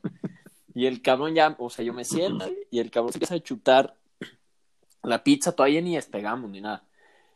Y 0.74 0.88
el 0.88 1.02
cabrón 1.02 1.36
ya, 1.36 1.56
o 1.60 1.70
sea, 1.70 1.86
yo 1.86 1.94
me 1.94 2.06
siento 2.06 2.46
y 2.72 2.80
el 2.80 2.92
cabrón 2.92 3.14
se 3.14 3.18
empieza 3.18 3.36
a 3.36 3.40
chutar 3.40 3.98
la 5.04 5.24
pizza, 5.24 5.54
todavía 5.54 5.82
ni 5.82 5.96
despegamos 5.96 6.50
ni 6.50 6.62
nada. 6.62 6.85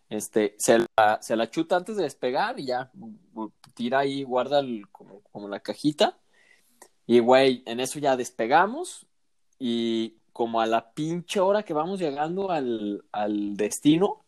Este, 0.09 0.55
se 0.57 0.79
la, 0.97 1.19
se 1.21 1.35
la 1.35 1.49
chuta 1.49 1.75
antes 1.75 1.95
de 1.95 2.03
despegar 2.03 2.59
y 2.59 2.65
ya 2.65 2.91
tira 3.75 3.99
ahí, 3.99 4.23
guarda 4.23 4.61
como, 4.91 5.21
como 5.31 5.47
la 5.47 5.59
cajita. 5.59 6.17
Y 7.05 7.19
güey, 7.19 7.63
en 7.65 7.79
eso 7.79 7.99
ya 7.99 8.17
despegamos 8.17 9.05
y 9.59 10.15
como 10.33 10.61
a 10.61 10.65
la 10.65 10.91
pinche 10.91 11.39
hora 11.39 11.63
que 11.63 11.73
vamos 11.73 11.99
llegando 11.99 12.51
al, 12.51 13.03
al 13.11 13.55
destino, 13.55 14.23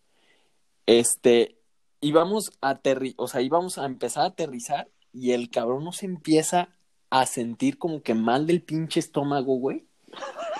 este, 0.85 1.57
íbamos 1.99 2.51
a 2.61 2.71
aterri 2.71 3.13
o 3.17 3.27
sea, 3.27 3.41
íbamos 3.41 3.77
a 3.77 3.85
empezar 3.85 4.23
a 4.23 4.27
aterrizar 4.27 4.89
y 5.13 5.31
el 5.31 5.49
cabrón 5.49 5.83
nos 5.83 6.03
empieza 6.03 6.69
a 7.09 7.25
sentir 7.25 7.77
como 7.77 8.01
que 8.01 8.13
mal 8.13 8.47
del 8.47 8.61
pinche 8.61 8.99
estómago, 8.99 9.55
güey. 9.55 9.85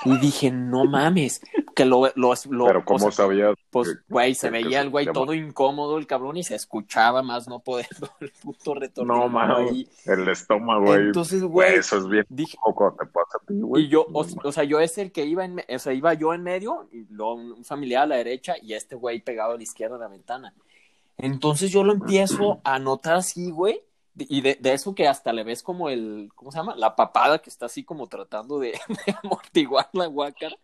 Y 0.06 0.18
dije, 0.18 0.52
no 0.52 0.86
mames, 0.86 1.42
que 1.76 1.86
lo... 1.86 2.12
lo, 2.16 2.34
Pero 2.66 2.86
¿cómo 2.86 3.12
sabías? 3.12 3.56
Pues, 3.72 4.04
güey, 4.10 4.36
se 4.36 4.50
veía 4.50 4.82
el 4.82 4.90
güey 4.90 5.06
todo 5.06 5.34
incómodo, 5.34 5.98
el 5.98 6.06
cabrón, 6.06 6.36
y 6.36 6.44
se 6.44 6.56
escuchaba 6.56 7.24
más 7.24 7.48
no 7.48 7.60
poder 7.60 7.88
el 8.20 8.32
puto 8.32 8.74
retorno. 8.74 9.16
No 9.16 9.30
mames, 9.30 9.88
el 10.06 10.28
estómago, 10.28 10.88
güey. 10.88 11.00
Entonces, 11.00 11.42
güey... 11.42 11.76
Eso 11.76 11.98
es 11.98 12.08
bien 12.10 12.26
dije, 12.28 12.58
poco 12.62 12.94
te 13.00 13.06
pasa 13.06 13.38
a 13.42 13.46
ti, 13.46 13.62
güey. 13.62 13.86
Y 13.86 13.88
yo, 13.88 14.06
o, 14.12 14.52
sea, 14.52 14.66
yo 14.66 14.82
es 14.82 14.98
el 14.98 15.14
que 15.14 15.26
iba 15.26 15.46
en... 15.46 15.64
O 15.74 15.80
sea, 15.80 15.94
iba 15.94 16.14
yo 16.14 16.34
en 16.34 16.44
medio, 16.44 16.90
y 16.92 17.06
luego 17.10 17.36
un 17.36 17.64
familiar 17.64 18.04
a 18.04 18.08
la 18.08 18.16
derecha, 18.18 18.56
y 18.62 18.74
este 18.74 18.96
güey 18.96 19.22
pegado 19.22 19.54
a 19.54 19.58
la 19.58 19.64
izquierda 19.64 19.96
de 19.96 20.02
la 20.02 20.10
ventana. 20.10 20.54
Entonces 21.18 21.72
yo 21.72 21.86
lo 21.86 21.94
empiezo 21.94 22.60
a 22.66 22.78
notar 22.78 23.16
así, 23.16 23.52
güey, 23.52 23.82
y 24.18 24.42
de, 24.42 24.58
de, 24.60 24.74
eso 24.74 24.94
que 24.94 25.08
hasta 25.08 25.32
le 25.32 25.46
ves 25.46 25.64
como 25.64 25.88
el, 25.88 26.30
¿cómo 26.36 26.52
se 26.52 26.58
llama? 26.58 26.76
La 26.76 26.98
papada 26.98 27.40
que 27.40 27.50
está 27.50 27.68
así 27.68 27.86
como 27.86 28.08
tratando 28.08 28.60
de, 28.60 28.78
amortiguar 29.24 29.90
la 29.94 30.08
guacara. 30.08 30.58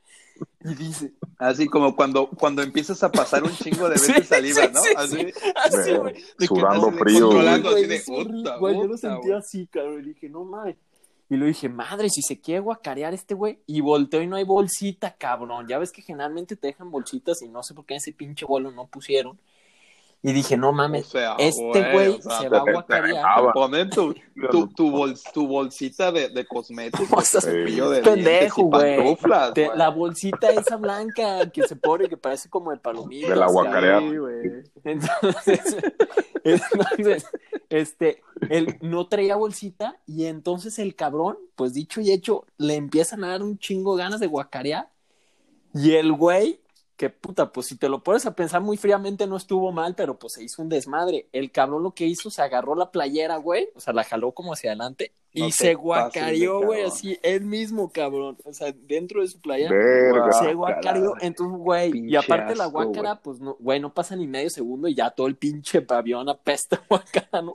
Y 0.59 0.75
dice. 0.75 1.13
Así 1.37 1.67
como 1.67 1.95
cuando, 1.95 2.29
cuando 2.29 2.63
empiezas 2.63 3.03
a 3.03 3.11
pasar 3.11 3.43
un 3.43 3.51
chingo 3.51 3.89
de 3.89 3.91
veces 3.93 4.27
saliva, 4.27 4.67
¿no? 4.67 4.81
así, 4.97 5.27
así 5.55 5.93
güey. 5.93 6.15
Sudando 6.39 6.91
frío. 6.91 7.29
Güey, 8.59 8.75
yo 8.75 8.87
lo 8.87 8.97
sentí 8.97 9.31
así, 9.31 9.67
cabrón. 9.67 9.99
Y 9.99 10.13
dije, 10.13 10.29
no 10.29 10.43
mames. 10.43 10.77
Y 11.29 11.35
lo 11.35 11.45
dije, 11.45 11.67
madre, 11.69 12.09
si 12.09 12.21
se 12.21 12.39
quiere 12.39 12.61
guacarear 12.61 13.13
este 13.13 13.35
güey. 13.35 13.59
Y 13.67 13.81
volteo 13.81 14.21
y 14.21 14.27
no 14.27 14.35
hay 14.35 14.45
bolsita, 14.45 15.15
cabrón. 15.15 15.67
Ya 15.67 15.77
ves 15.77 15.91
que 15.91 16.01
generalmente 16.01 16.55
te 16.55 16.67
dejan 16.67 16.89
bolsitas 16.89 17.41
y 17.43 17.49
no 17.49 17.61
sé 17.61 17.75
por 17.75 17.85
qué 17.85 17.95
en 17.95 17.97
ese 17.97 18.13
pinche 18.13 18.45
vuelo 18.45 18.71
no 18.71 18.87
pusieron. 18.87 19.37
Y 20.23 20.33
dije, 20.33 20.57
no 20.57 20.73
mames, 20.73 21.13
este 21.37 21.93
güey 21.93 22.19
se 22.21 22.49
va 22.49 22.57
a 22.57 22.71
guacarear. 22.71 23.53
Ponen 23.53 23.89
tu, 23.91 24.15
tu, 24.49 24.67
tu, 24.67 25.47
bolsita 25.47 26.11
de, 26.11 26.29
de 26.29 26.45
cosméticos. 26.45 27.31
de 27.43 28.01
pendejo, 28.03 28.63
güey. 28.63 29.15
La 29.75 29.89
bolsita 29.89 30.49
esa 30.49 30.77
blanca 30.77 31.49
que 31.51 31.67
se 31.67 31.75
pone, 31.75 32.09
que 32.09 32.17
parece 32.17 32.49
como 32.49 32.71
de 32.71 32.77
palomita. 32.77 33.29
De 33.29 33.35
la 33.35 33.47
guacarea. 33.47 33.99
Entonces, 34.83 35.77
entonces, 36.43 37.25
este, 37.69 38.23
él 38.49 38.77
no 38.81 39.07
traía 39.07 39.35
bolsita 39.35 39.99
y 40.07 40.25
entonces 40.25 40.79
el 40.79 40.95
cabrón, 40.95 41.37
pues 41.55 41.73
dicho 41.73 42.01
y 42.01 42.11
hecho, 42.11 42.45
le 42.57 42.75
empiezan 42.75 43.23
a 43.23 43.29
dar 43.29 43.43
un 43.43 43.59
chingo 43.59 43.95
ganas 43.95 44.19
de 44.19 44.27
guacarear. 44.27 44.89
Y 45.73 45.93
el 45.93 46.11
güey 46.11 46.59
que 46.97 47.09
puta, 47.09 47.51
pues 47.53 47.67
si 47.67 47.77
te 47.77 47.89
lo 47.89 48.03
pones 48.03 48.25
a 48.25 48.35
pensar 48.35 48.61
muy 48.61 48.75
fríamente 48.75 49.27
no 49.27 49.37
estuvo 49.37 49.71
mal, 49.71 49.95
pero 49.95 50.17
pues 50.17 50.33
se 50.33 50.43
hizo 50.43 50.61
un 50.61 50.69
desmadre. 50.69 51.29
El 51.31 51.51
cabrón 51.51 51.83
lo 51.83 51.91
que 51.93 52.05
hizo, 52.05 52.29
se 52.31 52.41
agarró 52.41 52.75
la 52.75 52.91
playera, 52.91 53.37
güey, 53.37 53.69
o 53.75 53.79
sea, 53.79 53.93
la 53.93 54.03
jaló 54.03 54.31
como 54.33 54.53
hacia 54.53 54.71
adelante 54.71 55.13
y 55.33 55.51
se 55.51 55.75
guacareó, 55.75 56.61
güey, 56.61 56.83
así, 56.83 57.19
él 57.21 57.41
mismo, 57.41 57.91
cabrón, 57.91 58.37
o 58.43 58.53
sea, 58.53 58.71
dentro 58.71 59.21
de 59.21 59.27
su 59.27 59.39
playera, 59.39 59.75
se 60.39 60.53
guacareó, 60.53 61.13
entonces, 61.21 61.57
güey, 61.57 62.09
y 62.09 62.15
aparte 62.15 62.55
la 62.55 62.65
guacara, 62.65 63.21
pues, 63.21 63.39
no, 63.39 63.55
güey, 63.59 63.79
no 63.79 63.93
pasa 63.93 64.15
ni 64.15 64.27
medio 64.27 64.49
segundo 64.49 64.87
y 64.87 64.95
ya 64.95 65.11
todo 65.11 65.27
el 65.27 65.35
pinche 65.35 65.81
pavión 65.81 66.29
apesta 66.29 66.81
guacara, 66.89 67.41
¿no? 67.41 67.53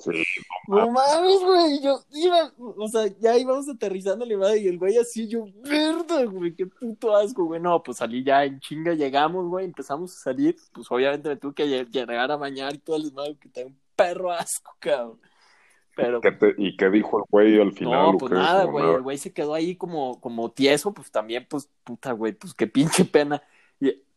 no 0.69 0.91
mames, 0.91 1.41
güey, 1.45 1.81
yo 1.83 2.00
iba, 2.12 2.52
o 2.59 2.88
sea, 2.88 3.07
ya 3.21 3.37
íbamos 3.37 3.69
aterrizando 3.69 4.25
y 4.26 4.69
el 4.69 4.79
güey 4.79 4.97
así, 4.99 5.29
yo, 5.29 5.47
verda, 5.62 6.25
güey, 6.25 6.55
qué 6.55 6.67
puto 6.67 7.17
asco, 7.17 7.45
güey, 7.45 7.61
no, 7.61 7.83
pues 7.83 7.99
salí 7.99 8.25
ya 8.25 8.45
en 8.45 8.61
chinga, 8.61 8.95
llegamos, 8.95 9.49
güey, 9.49 9.64
empezamos 9.64 10.17
a 10.17 10.21
salir, 10.21 10.57
pues 10.73 10.87
obviamente 10.91 11.29
me 11.29 11.37
tuve 11.37 11.55
que 11.55 11.85
llegar 11.85 12.31
a 12.31 12.37
bañar 12.37 12.75
y 12.75 12.79
todo 12.79 12.97
el 12.97 13.05
desmadre, 13.05 13.37
que 13.37 13.49
tengo 13.49 13.69
un 13.69 13.79
perro 13.97 14.31
asco, 14.33 14.75
cabrón. 14.79 15.19
Pero... 15.94 16.20
¿Y 16.56 16.76
qué 16.76 16.90
dijo 16.90 17.18
el 17.18 17.25
güey 17.28 17.61
al 17.61 17.72
final? 17.72 18.12
No, 18.12 18.18
pues 18.18 18.32
nada, 18.32 18.64
güey, 18.64 18.90
el 18.94 19.02
güey 19.02 19.18
se 19.18 19.32
quedó 19.32 19.54
ahí 19.54 19.76
como, 19.76 20.20
como 20.20 20.50
tieso, 20.50 20.92
pues 20.92 21.11
también, 21.11 21.46
pues, 21.49 21.68
puta, 21.84 22.12
güey, 22.12 22.32
pues 22.32 22.54
qué 22.54 22.66
pinche 22.66 23.04
pena. 23.04 23.42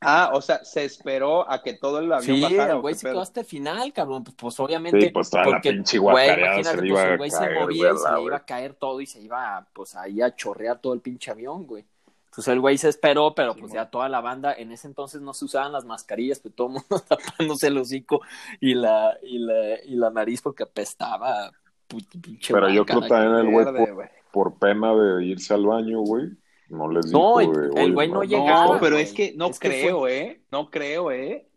Ah, 0.08 0.32
o 0.34 0.42
sea, 0.42 0.64
se 0.64 0.86
esperó 0.86 1.50
a 1.50 1.64
que 1.64 1.74
todo 1.74 1.98
el 1.98 2.14
avión 2.14 2.38
sí, 2.38 2.56
el 2.56 2.80
güey 2.80 2.94
se 2.94 3.08
quedó 3.08 3.22
hasta 3.22 3.40
el 3.40 3.46
final, 3.46 3.92
cabrón, 3.92 4.24
pues, 4.24 4.36
pues 4.38 4.60
obviamente. 4.60 5.02
Sí, 5.02 5.10
pues 5.10 5.32
toda 5.32 5.44
porque, 5.44 5.70
la 5.70 5.76
pinche 5.76 5.98
güey, 5.98 6.28
imagínate, 6.28 6.88
pues, 6.88 7.04
el 7.04 7.18
güey 7.18 7.32
se 7.32 7.50
movía 7.50 7.92
y 7.92 7.98
se 7.98 8.12
le 8.12 8.22
iba 8.22 8.38
a 8.38 8.46
caer 8.46 8.76
todo 8.76 9.02
y 9.02 9.08
se 9.08 9.22
iba, 9.22 9.68
pues, 9.74 9.96
ahí 9.96 10.22
a 10.22 10.36
chorrear 10.36 10.80
todo 10.80 10.94
el 10.94 11.02
pinche 11.02 11.32
avión, 11.32 11.66
güey. 11.66 11.86
Entonces 12.26 12.52
el 12.52 12.60
güey 12.60 12.78
se 12.78 12.90
esperó, 12.90 13.34
pero 13.34 13.56
pues 13.56 13.72
ya 13.72 13.90
toda 13.90 14.10
la 14.10 14.20
banda, 14.20 14.54
en 14.54 14.74
ese 14.74 14.88
entonces 14.88 15.22
no 15.22 15.34
se 15.34 15.46
usaban 15.46 15.72
las 15.72 15.86
mascarillas, 15.86 16.42
pues 16.42 16.54
todo 16.54 16.68
el 16.68 16.74
mundo 16.74 17.00
tapándose 17.08 17.68
el 17.68 17.78
hocico 17.78 18.20
y 18.60 18.74
la, 18.74 19.18
y 19.24 19.40
la, 19.40 19.82
y 19.86 19.96
la 19.96 20.10
nariz 20.10 20.42
porque 20.42 20.64
apestaba 20.64 21.54
pero 22.50 22.70
yo 22.70 22.86
creo 22.86 23.02
también 23.02 23.36
el 23.36 23.52
güey, 23.52 24.10
por, 24.32 24.58
pena 24.58 24.94
de 24.94 25.26
irse 25.26 25.54
al 25.54 25.66
baño, 25.66 26.02
güey, 26.02 26.30
no 26.70 26.90
les 26.90 27.06
dijo. 27.08 27.42
No, 27.42 27.80
el 27.80 27.94
güey 27.94 28.10
no 28.10 28.24
llegaba. 28.24 28.76
No, 28.76 28.80
pero 28.80 28.98
es 28.98 29.14
que 29.14 29.34
no 29.36 29.52
creo, 29.52 30.08
¿eh? 30.08 30.42
No 30.52 30.70
creo, 30.70 31.12
¿eh? 31.12 31.48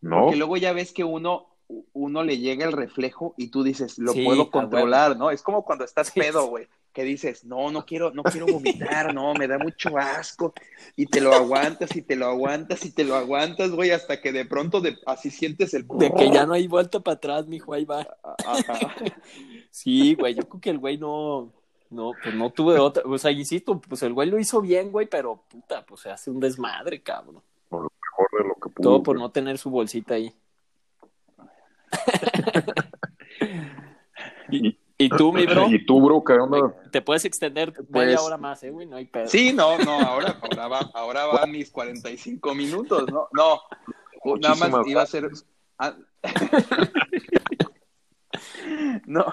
No. 0.00 0.22
Porque 0.22 0.36
luego 0.36 0.56
ya 0.56 0.72
ves 0.72 0.92
que 0.92 1.04
uno, 1.04 1.48
uno 1.92 2.24
le 2.24 2.38
llega 2.38 2.66
el 2.66 2.72
reflejo 2.72 3.34
y 3.36 3.48
tú 3.48 3.62
dices, 3.62 3.98
lo 3.98 4.12
puedo 4.12 4.50
controlar, 4.50 5.16
¿no? 5.16 5.30
Es 5.30 5.42
como 5.42 5.64
cuando 5.64 5.84
estás 5.84 6.10
pedo, 6.10 6.46
güey 6.46 6.68
que 6.92 7.04
dices, 7.04 7.44
no, 7.44 7.70
no 7.70 7.86
quiero, 7.86 8.10
no 8.12 8.22
quiero 8.22 8.46
vomitar, 8.46 9.14
no, 9.14 9.34
me 9.34 9.46
da 9.46 9.58
mucho 9.58 9.96
asco, 9.96 10.52
y 10.96 11.06
te 11.06 11.20
lo 11.20 11.32
aguantas, 11.32 11.94
y 11.96 12.02
te 12.02 12.16
lo 12.16 12.26
aguantas, 12.26 12.84
y 12.84 12.90
te 12.90 13.04
lo 13.04 13.14
aguantas, 13.14 13.70
güey, 13.70 13.90
hasta 13.90 14.20
que 14.20 14.32
de 14.32 14.44
pronto 14.44 14.80
de, 14.80 14.98
así 15.06 15.30
sientes 15.30 15.74
el... 15.74 15.86
De 15.86 16.12
que 16.12 16.30
ya 16.30 16.46
no 16.46 16.54
hay 16.54 16.66
vuelta 16.66 17.00
para 17.00 17.16
atrás, 17.16 17.46
mijo, 17.46 17.72
ahí 17.72 17.84
va. 17.84 18.06
sí, 19.70 20.14
güey, 20.14 20.34
yo 20.34 20.48
creo 20.48 20.60
que 20.60 20.70
el 20.70 20.78
güey 20.78 20.98
no, 20.98 21.52
no, 21.90 22.12
pues 22.22 22.34
no 22.34 22.50
tuve 22.50 22.78
otra, 22.78 23.02
o 23.06 23.18
sea, 23.18 23.30
insisto, 23.30 23.80
pues 23.80 24.02
el 24.02 24.12
güey 24.12 24.28
lo 24.28 24.38
hizo 24.38 24.60
bien, 24.60 24.90
güey, 24.90 25.06
pero 25.06 25.44
puta, 25.48 25.84
pues 25.86 26.02
se 26.02 26.10
hace 26.10 26.30
un 26.30 26.40
desmadre, 26.40 27.02
cabrón. 27.02 27.42
Por 27.68 27.84
lo 27.84 27.92
mejor 28.00 28.42
de 28.42 28.48
lo 28.48 28.54
que 28.54 28.68
pudo. 28.70 28.82
Todo 28.82 29.02
por 29.02 29.18
no 29.18 29.30
tener 29.30 29.58
su 29.58 29.70
bolsita 29.70 30.14
ahí. 30.14 30.34
y, 34.50 34.79
¿Y 35.00 35.08
tú, 35.08 35.32
mi 35.32 35.46
bro? 35.46 35.66
¿Y 35.70 35.86
tú, 35.86 35.98
bro? 35.98 36.22
¿Qué 36.22 36.34
onda? 36.34 36.74
Te 36.90 37.00
puedes 37.00 37.24
extender 37.24 37.72
media 37.88 38.16
pues, 38.16 38.20
hora 38.20 38.36
más, 38.36 38.62
¿eh, 38.62 38.70
güey? 38.70 38.86
No 38.86 38.96
hay 38.96 39.06
pedo. 39.06 39.28
Sí, 39.28 39.50
no, 39.50 39.78
no, 39.78 39.98
ahora, 39.98 40.38
ahora, 40.42 40.68
va, 40.68 40.90
ahora 40.92 41.24
van 41.24 41.50
mis 41.50 41.70
45 41.70 42.54
minutos, 42.54 43.10
¿no? 43.10 43.26
No, 43.32 43.62
nada 44.36 44.54
más 44.56 44.86
iba 44.86 45.00
a 45.00 45.06
ser... 45.06 45.30
Ah, 45.78 45.96
no, 49.06 49.24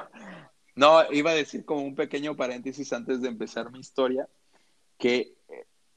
no, 0.75 1.11
iba 1.11 1.31
a 1.31 1.35
decir 1.35 1.65
como 1.65 1.81
un 1.81 1.95
pequeño 1.95 2.37
paréntesis 2.37 2.93
antes 2.93 3.21
de 3.21 3.27
empezar 3.27 3.69
mi 3.69 3.79
historia, 3.79 4.25
que, 4.97 5.35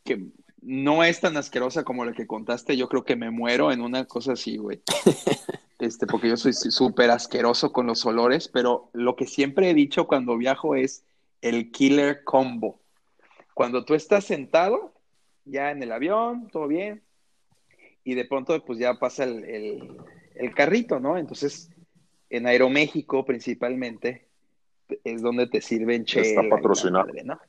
que 0.02 0.30
no 0.62 1.04
es 1.04 1.20
tan 1.20 1.36
asquerosa 1.36 1.84
como 1.84 2.04
la 2.04 2.12
que 2.12 2.26
contaste, 2.26 2.76
yo 2.76 2.88
creo 2.88 3.04
que 3.04 3.14
me 3.14 3.30
muero 3.30 3.70
en 3.70 3.82
una 3.82 4.04
cosa 4.06 4.32
así, 4.32 4.56
güey. 4.56 4.82
este, 5.80 6.06
porque 6.06 6.28
yo 6.28 6.36
soy 6.36 6.52
súper 6.52 7.10
asqueroso 7.10 7.72
con 7.72 7.86
los 7.86 8.04
olores, 8.04 8.48
pero 8.48 8.90
lo 8.92 9.16
que 9.16 9.26
siempre 9.26 9.70
he 9.70 9.74
dicho 9.74 10.06
cuando 10.06 10.36
viajo 10.36 10.74
es 10.74 11.04
el 11.40 11.70
killer 11.70 12.22
combo. 12.24 12.80
Cuando 13.54 13.84
tú 13.84 13.94
estás 13.94 14.24
sentado, 14.24 14.92
ya 15.44 15.70
en 15.70 15.82
el 15.82 15.92
avión, 15.92 16.48
todo 16.48 16.68
bien, 16.68 17.02
y 18.04 18.14
de 18.14 18.24
pronto 18.24 18.62
pues 18.64 18.78
ya 18.78 18.94
pasa 18.94 19.24
el, 19.24 19.96
carrito, 20.54 21.00
¿no? 21.00 21.18
Entonces, 21.18 21.70
en 22.28 22.46
Aeroméxico 22.46 23.24
principalmente, 23.24 24.26
es 25.04 25.22
donde 25.22 25.46
te 25.46 25.60
sirven 25.60 26.04
che. 26.04 26.20
Está 26.20 26.42
patrocinado 26.48 27.08
¿no? 27.24 27.40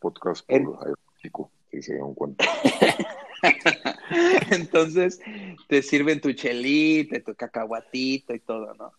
podcast 0.00 0.46
por 0.46 0.56
Aeroméxico. 0.56 1.50
Sí, 1.70 1.82
se 1.82 1.92
dieron 1.92 2.14
cuenta. 2.14 2.44
Entonces 4.50 5.20
te 5.68 5.82
sirven 5.82 6.20
tu 6.20 6.32
chelita, 6.32 7.20
tu 7.20 7.34
cacahuatito 7.34 8.34
y 8.34 8.40
todo, 8.40 8.74
¿no? 8.74 8.92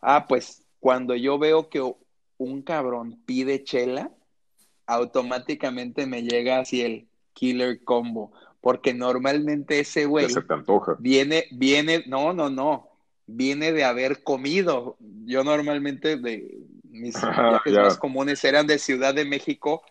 Ah, 0.00 0.26
pues 0.28 0.64
cuando 0.80 1.14
yo 1.16 1.38
veo 1.38 1.68
que 1.68 1.82
un 2.38 2.62
cabrón 2.62 3.20
pide 3.26 3.64
chela, 3.64 4.10
automáticamente 4.86 6.06
me 6.06 6.22
llega 6.22 6.60
así 6.60 6.82
el 6.82 7.08
killer 7.34 7.84
combo, 7.84 8.32
porque 8.60 8.94
normalmente 8.94 9.80
ese 9.80 10.06
güey 10.06 10.28
se 10.30 10.42
te 10.42 10.54
antoja. 10.54 10.96
viene, 10.98 11.44
viene, 11.52 12.04
no, 12.06 12.32
no, 12.32 12.48
no, 12.48 12.88
viene 13.26 13.72
de 13.72 13.84
haber 13.84 14.22
comido. 14.22 14.96
Yo 15.24 15.44
normalmente 15.44 16.16
de 16.16 16.58
mis 16.84 17.14
viajes 17.48 17.72
Ya. 17.74 17.82
más 17.82 17.98
comunes 17.98 18.42
eran 18.44 18.66
de 18.66 18.78
Ciudad 18.78 19.14
de 19.14 19.24
México, 19.24 19.82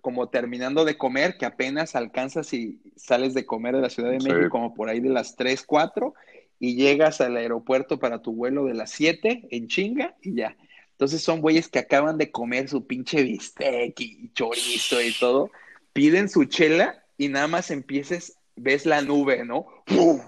como 0.00 0.28
terminando 0.28 0.84
de 0.84 0.96
comer, 0.96 1.36
que 1.38 1.46
apenas 1.46 1.94
alcanzas 1.96 2.52
y 2.52 2.80
sales 2.96 3.34
de 3.34 3.46
comer 3.46 3.74
de 3.74 3.82
la 3.82 3.90
Ciudad 3.90 4.10
de 4.10 4.20
Sí. 4.20 4.28
México 4.28 4.50
como 4.50 4.74
por 4.74 4.88
ahí 4.88 5.00
de 5.00 5.10
las 5.10 5.36
3, 5.36 5.62
4 5.64 6.14
y 6.60 6.76
llegas 6.76 7.20
al 7.20 7.36
aeropuerto 7.36 7.98
para 7.98 8.22
tu 8.22 8.32
vuelo 8.32 8.64
de 8.64 8.74
las 8.74 8.90
7 8.90 9.46
en 9.50 9.68
chinga 9.68 10.14
y 10.22 10.34
ya. 10.34 10.56
Entonces 10.92 11.22
son 11.22 11.40
güeyes 11.40 11.68
que 11.68 11.80
acaban 11.80 12.18
de 12.18 12.30
comer 12.30 12.68
su 12.68 12.86
pinche 12.86 13.22
bistec 13.22 13.98
y 14.00 14.30
chorizo 14.32 15.02
y 15.02 15.12
todo, 15.18 15.50
piden 15.92 16.28
su 16.28 16.44
chela 16.44 17.04
y 17.18 17.28
nada 17.28 17.48
más 17.48 17.70
empieces, 17.70 18.38
ves 18.56 18.86
la 18.86 19.02
nube, 19.02 19.44
¿no? 19.44 19.66
¡Uf! 19.90 20.22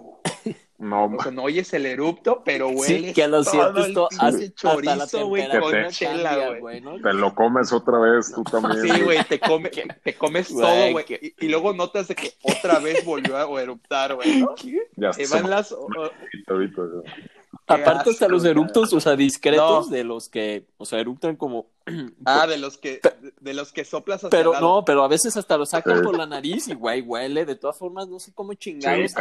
No, 0.78 1.06
O 1.06 1.22
sea, 1.22 1.32
no 1.32 1.44
oyes 1.44 1.72
el 1.72 1.86
erupto, 1.86 2.42
pero 2.44 2.68
huele 2.68 3.08
Sí, 3.08 3.12
que 3.14 3.26
lo 3.28 3.42
sientes 3.42 3.94
todo 3.94 4.08
la 4.12 4.30
chorizo, 4.54 5.26
güey, 5.26 5.48
con 5.48 5.88
chela, 5.88 6.30
cambia, 6.30 6.58
güey. 6.60 6.80
¿no? 6.82 7.00
te 7.00 7.14
lo 7.14 7.34
comes 7.34 7.72
otra 7.72 7.98
vez 7.98 8.30
tú 8.34 8.44
también. 8.44 8.82
Sí, 8.82 9.00
güey, 9.02 9.24
te, 9.24 9.40
come- 9.40 9.70
te 9.70 10.14
comes 10.14 10.52
Güey, 10.52 10.66
todo, 10.66 10.92
güey. 10.92 11.04
que- 11.06 11.34
Y, 11.40 11.46
y 11.46 11.48
luego 11.48 11.72
notas 11.72 12.08
de 12.08 12.14
que 12.14 12.34
otra 12.42 12.78
vez 12.78 13.02
volvió 13.06 13.36
a 13.56 13.62
eruptar, 13.62 14.14
güey, 14.16 14.42
¿no? 14.42 14.54
Ya 14.96 15.12
Te 15.12 15.26
van 15.28 15.48
las... 15.48 15.72
ahorita. 15.72 16.82
Aparte 17.68 18.10
hasta 18.10 18.28
los 18.28 18.42
cara. 18.42 18.50
eructos, 18.52 18.92
o 18.92 19.00
sea, 19.00 19.16
discretos 19.16 19.86
No. 19.90 19.92
de 19.96 20.04
los 20.04 20.28
que, 20.28 20.66
o 20.76 20.84
sea, 20.84 21.00
eruptan 21.00 21.36
como... 21.36 21.66
Ah, 22.24 22.46
de 22.46 22.58
los 22.58 22.78
que, 22.78 23.00
de 23.40 23.54
los 23.54 23.72
que 23.72 23.84
soplas 23.84 24.18
hacia 24.18 24.30
Pero 24.30 24.58
no, 24.60 24.84
pero 24.84 25.02
a 25.02 25.08
veces 25.08 25.36
hasta 25.36 25.56
lo 25.56 25.66
sacan 25.66 25.98
Sí. 25.98 26.04
por 26.04 26.16
la 26.16 26.26
nariz 26.26 26.68
y, 26.68 26.74
güey, 26.74 27.00
huele. 27.00 27.44
De 27.44 27.56
todas 27.56 27.76
formas, 27.78 28.08
no 28.08 28.18
sé 28.20 28.32
cómo 28.32 28.54
chingados 28.54 29.10
Sí, 29.10 29.16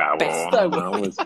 no, 0.61 0.89
güey. 0.89 1.01
pues. 1.01 1.15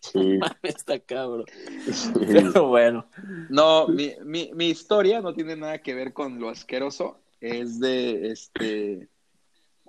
Sí, 0.00 0.38
Está 0.62 0.98
cabrón. 0.98 1.46
sí. 1.90 2.12
Pero 2.30 2.68
bueno. 2.68 3.06
No, 3.48 3.88
mi, 3.88 4.12
mi, 4.22 4.50
mi 4.54 4.66
historia 4.68 5.22
no 5.22 5.32
tiene 5.32 5.56
nada 5.56 5.78
que 5.78 5.94
ver 5.94 6.12
con 6.12 6.38
lo 6.40 6.50
asqueroso. 6.50 7.18
Es 7.40 7.80
de, 7.80 8.30
este, 8.30 9.08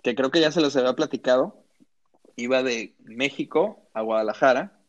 que 0.03 0.15
creo 0.15 0.31
que 0.31 0.39
ya 0.39 0.51
se 0.53 0.61
los 0.61 0.73
había 0.77 0.93
platicado. 0.93 1.57
Iba 2.37 2.63
de 2.63 2.95
México 3.03 3.79
a 3.93 4.01
Guadalajara 4.01 4.79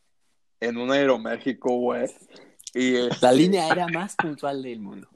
en 0.60 0.76
un 0.76 0.90
Aeroméxico, 0.90 1.70
güey. 1.76 2.08
Y 2.74 2.96
este, 2.96 3.26
La 3.26 3.32
línea 3.32 3.66
aérea 3.66 3.88
más 3.88 4.16
puntual 4.16 4.62
del 4.62 4.80
mundo. 4.80 5.08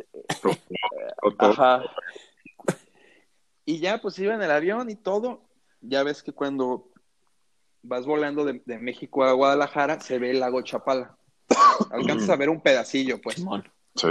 Ajá. 1.38 1.82
Y 3.64 3.78
ya, 3.78 4.00
pues 4.00 4.18
iba 4.18 4.34
en 4.34 4.42
el 4.42 4.50
avión 4.50 4.88
y 4.90 4.96
todo. 4.96 5.42
Ya 5.80 6.02
ves 6.02 6.22
que 6.22 6.32
cuando 6.32 6.90
vas 7.82 8.06
volando 8.06 8.44
de, 8.44 8.62
de 8.64 8.78
México 8.78 9.24
a 9.24 9.32
Guadalajara, 9.32 10.00
se 10.00 10.18
ve 10.18 10.30
el 10.30 10.40
lago 10.40 10.62
Chapala. 10.62 11.16
Alcanzas 11.90 12.30
a 12.30 12.36
ver 12.36 12.48
un 12.48 12.60
pedacillo, 12.60 13.20
pues. 13.20 13.36
Simón. 13.36 13.70
Sí, 13.94 14.08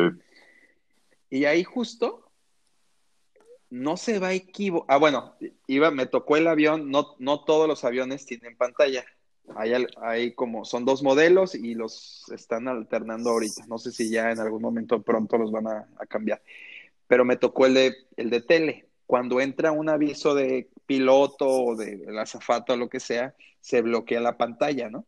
Y 1.29 1.45
ahí 1.45 1.63
justo 1.63 2.29
no 3.69 3.97
se 3.97 4.19
va 4.19 4.29
a 4.29 4.33
equivocar. 4.33 4.95
Ah, 4.95 4.97
bueno, 4.97 5.35
iba, 5.67 5.91
me 5.91 6.05
tocó 6.05 6.37
el 6.37 6.47
avión, 6.47 6.89
no, 6.89 7.15
no 7.19 7.43
todos 7.43 7.67
los 7.67 7.83
aviones 7.83 8.25
tienen 8.25 8.57
pantalla. 8.57 9.05
Hay, 9.55 9.73
hay 10.01 10.33
como, 10.33 10.65
son 10.65 10.85
dos 10.85 11.03
modelos 11.03 11.55
y 11.55 11.75
los 11.75 12.23
están 12.31 12.67
alternando 12.67 13.31
ahorita. 13.31 13.65
No 13.67 13.77
sé 13.77 13.91
si 13.91 14.09
ya 14.09 14.31
en 14.31 14.39
algún 14.39 14.61
momento 14.61 15.01
pronto 15.01 15.37
los 15.37 15.51
van 15.51 15.67
a, 15.67 15.87
a 15.97 16.05
cambiar. 16.05 16.41
Pero 17.07 17.25
me 17.25 17.37
tocó 17.37 17.65
el 17.65 17.73
de, 17.73 17.95
el 18.17 18.29
de 18.29 18.41
tele. 18.41 18.89
Cuando 19.05 19.41
entra 19.41 19.71
un 19.71 19.89
aviso 19.89 20.35
de 20.35 20.69
piloto 20.85 21.47
o 21.47 21.75
de, 21.75 22.05
azafato 22.19 22.73
o 22.73 22.77
lo 22.77 22.89
que 22.89 22.99
sea, 22.99 23.35
se 23.61 23.81
bloquea 23.81 24.19
la 24.21 24.37
pantalla, 24.37 24.89
¿no? 24.89 25.05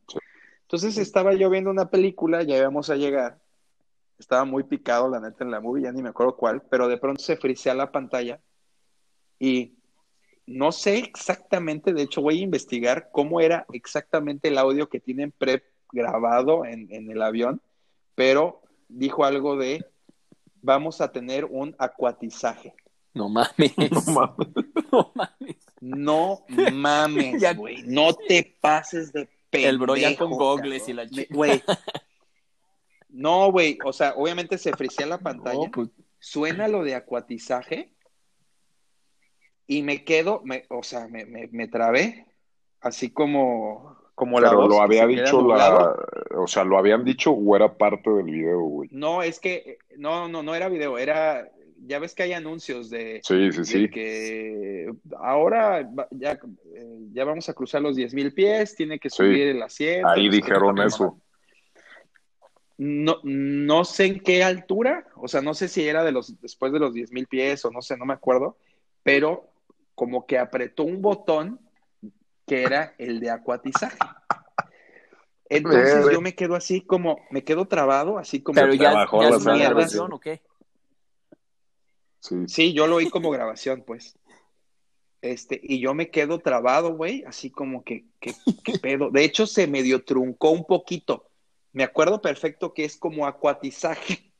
Entonces 0.61 0.97
estaba 0.97 1.33
yo 1.33 1.49
viendo 1.49 1.69
una 1.69 1.89
película, 1.89 2.43
ya 2.43 2.57
íbamos 2.57 2.89
a 2.89 2.95
llegar, 2.95 3.39
estaba 4.19 4.45
muy 4.45 4.63
picado, 4.63 5.09
la 5.09 5.19
neta, 5.19 5.43
en 5.43 5.51
la 5.51 5.59
movie, 5.59 5.83
ya 5.83 5.91
ni 5.91 6.01
me 6.01 6.09
acuerdo 6.09 6.35
cuál, 6.35 6.61
pero 6.69 6.87
de 6.87 6.97
pronto 6.97 7.21
se 7.21 7.35
frisea 7.35 7.73
la 7.73 7.91
pantalla 7.91 8.39
y 9.39 9.75
no 10.45 10.71
sé 10.71 10.97
exactamente, 10.97 11.93
de 11.93 12.03
hecho 12.03 12.21
voy 12.21 12.39
a 12.39 12.43
investigar 12.43 13.09
cómo 13.11 13.39
era 13.41 13.65
exactamente 13.73 14.47
el 14.49 14.57
audio 14.57 14.89
que 14.89 14.99
tienen 14.99 15.31
pre-grabado 15.31 16.65
en, 16.65 16.87
en 16.91 17.09
el 17.11 17.21
avión, 17.21 17.61
pero 18.15 18.61
dijo 18.87 19.23
algo 19.25 19.55
de 19.57 19.85
vamos 20.61 21.01
a 21.01 21.11
tener 21.11 21.45
un 21.45 21.75
acuatizaje. 21.79 22.73
No 23.13 23.29
mames. 23.29 23.73
no 23.91 24.01
mames. 24.13 24.47
No 24.91 25.11
mames. 25.15 25.57
No 25.81 26.45
mames, 26.71 27.57
güey, 27.57 27.83
no 27.83 28.13
te 28.13 28.57
pases 28.61 29.11
de 29.11 29.27
pendejo. 29.49 29.69
El 29.69 29.79
bro 29.79 29.95
ya 29.95 30.15
con 30.17 30.31
gogles 30.31 30.87
y 30.87 30.93
la 30.93 31.03
cabrón. 31.03 31.25
chi- 31.25 31.33
Güey. 31.33 31.63
No, 33.13 33.51
güey, 33.51 33.77
o 33.83 33.91
sea, 33.91 34.13
obviamente 34.15 34.57
se 34.57 34.71
frisea 34.71 35.05
la 35.05 35.17
pantalla. 35.17 35.65
No, 35.65 35.69
pues, 35.71 35.89
suena 36.19 36.69
lo 36.69 36.81
de 36.81 36.95
acuatizaje 36.95 37.93
y 39.71 39.83
me 39.83 40.03
quedo, 40.03 40.41
me, 40.43 40.65
o 40.67 40.83
sea, 40.83 41.07
me, 41.07 41.23
me, 41.23 41.47
me 41.47 41.69
trabé, 41.69 42.25
así 42.81 43.09
como, 43.09 43.95
como 44.15 44.37
la 44.41 44.49
Pero 44.49 44.63
voz 44.63 44.69
lo 44.69 44.81
había 44.81 45.07
dicho 45.07 45.47
la. 45.47 45.95
O 46.35 46.45
sea, 46.45 46.65
lo 46.65 46.77
habían 46.77 47.05
dicho 47.05 47.31
o 47.31 47.55
era 47.55 47.77
parte 47.77 48.09
del 48.09 48.25
video, 48.25 48.59
güey. 48.59 48.89
No, 48.91 49.23
es 49.23 49.39
que, 49.39 49.77
no, 49.95 50.27
no, 50.27 50.43
no 50.43 50.55
era 50.55 50.67
video, 50.67 50.97
era, 50.97 51.49
ya 51.85 51.99
ves 51.99 52.13
que 52.13 52.23
hay 52.23 52.33
anuncios 52.33 52.89
de, 52.89 53.21
Sí, 53.23 53.49
sí, 53.53 53.59
de 53.59 53.65
sí. 53.65 53.89
que 53.89 54.91
ahora 55.17 55.89
ya, 56.09 56.33
eh, 56.75 56.99
ya 57.13 57.23
vamos 57.23 57.47
a 57.47 57.53
cruzar 57.53 57.81
los 57.81 57.95
10 57.95 58.13
mil 58.13 58.33
pies, 58.33 58.75
tiene 58.75 58.99
que 58.99 59.09
subir 59.09 59.47
el 59.47 59.61
asiento. 59.61 60.09
Ahí 60.09 60.27
dijeron 60.27 60.79
eso. 60.79 61.17
No, 62.77 63.19
no 63.23 63.85
sé 63.85 64.05
en 64.07 64.19
qué 64.19 64.43
altura, 64.43 65.07
o 65.15 65.29
sea, 65.29 65.41
no 65.41 65.53
sé 65.53 65.69
si 65.69 65.87
era 65.87 66.03
de 66.03 66.11
los, 66.11 66.41
después 66.41 66.73
de 66.73 66.79
los 66.79 66.93
10 66.93 67.13
mil 67.13 67.27
pies 67.27 67.63
o 67.63 67.71
no 67.71 67.81
sé, 67.81 67.95
no 67.95 68.05
me 68.05 68.15
acuerdo, 68.15 68.57
pero 69.01 69.50
como 70.01 70.25
que 70.25 70.39
apretó 70.39 70.81
un 70.81 70.99
botón 70.99 71.59
que 72.47 72.63
era 72.63 72.95
el 72.97 73.19
de 73.19 73.29
acuatizaje. 73.29 73.99
Entonces 75.47 76.07
yo 76.11 76.21
me 76.21 76.33
quedo 76.33 76.55
así 76.55 76.81
como, 76.81 77.19
me 77.29 77.43
quedo 77.43 77.67
trabado, 77.67 78.17
así 78.17 78.41
como... 78.41 78.55
pero 78.55 78.73
ya, 78.73 78.93
bajó 78.93 79.21
ya 79.21 79.29
la 79.29 79.35
es 79.35 79.45
una 79.45 79.57
grabación 79.57 80.11
o 80.11 80.19
qué? 80.19 80.41
Sí. 82.17 82.47
Sí, 82.47 82.73
yo 82.73 82.87
lo 82.87 82.95
oí 82.95 83.11
como 83.11 83.29
grabación, 83.29 83.83
pues. 83.85 84.17
Este, 85.21 85.61
y 85.61 85.79
yo 85.79 85.93
me 85.93 86.09
quedo 86.09 86.39
trabado, 86.39 86.95
güey, 86.95 87.23
así 87.27 87.51
como 87.51 87.83
que, 87.83 88.07
que, 88.19 88.33
que 88.63 88.79
pedo. 88.79 89.11
De 89.11 89.23
hecho, 89.23 89.45
se 89.45 89.67
medio 89.67 90.03
truncó 90.03 90.49
un 90.49 90.65
poquito. 90.65 91.29
Me 91.73 91.83
acuerdo 91.83 92.23
perfecto 92.23 92.73
que 92.73 92.85
es 92.85 92.97
como 92.97 93.27
acuatizaje. 93.27 94.30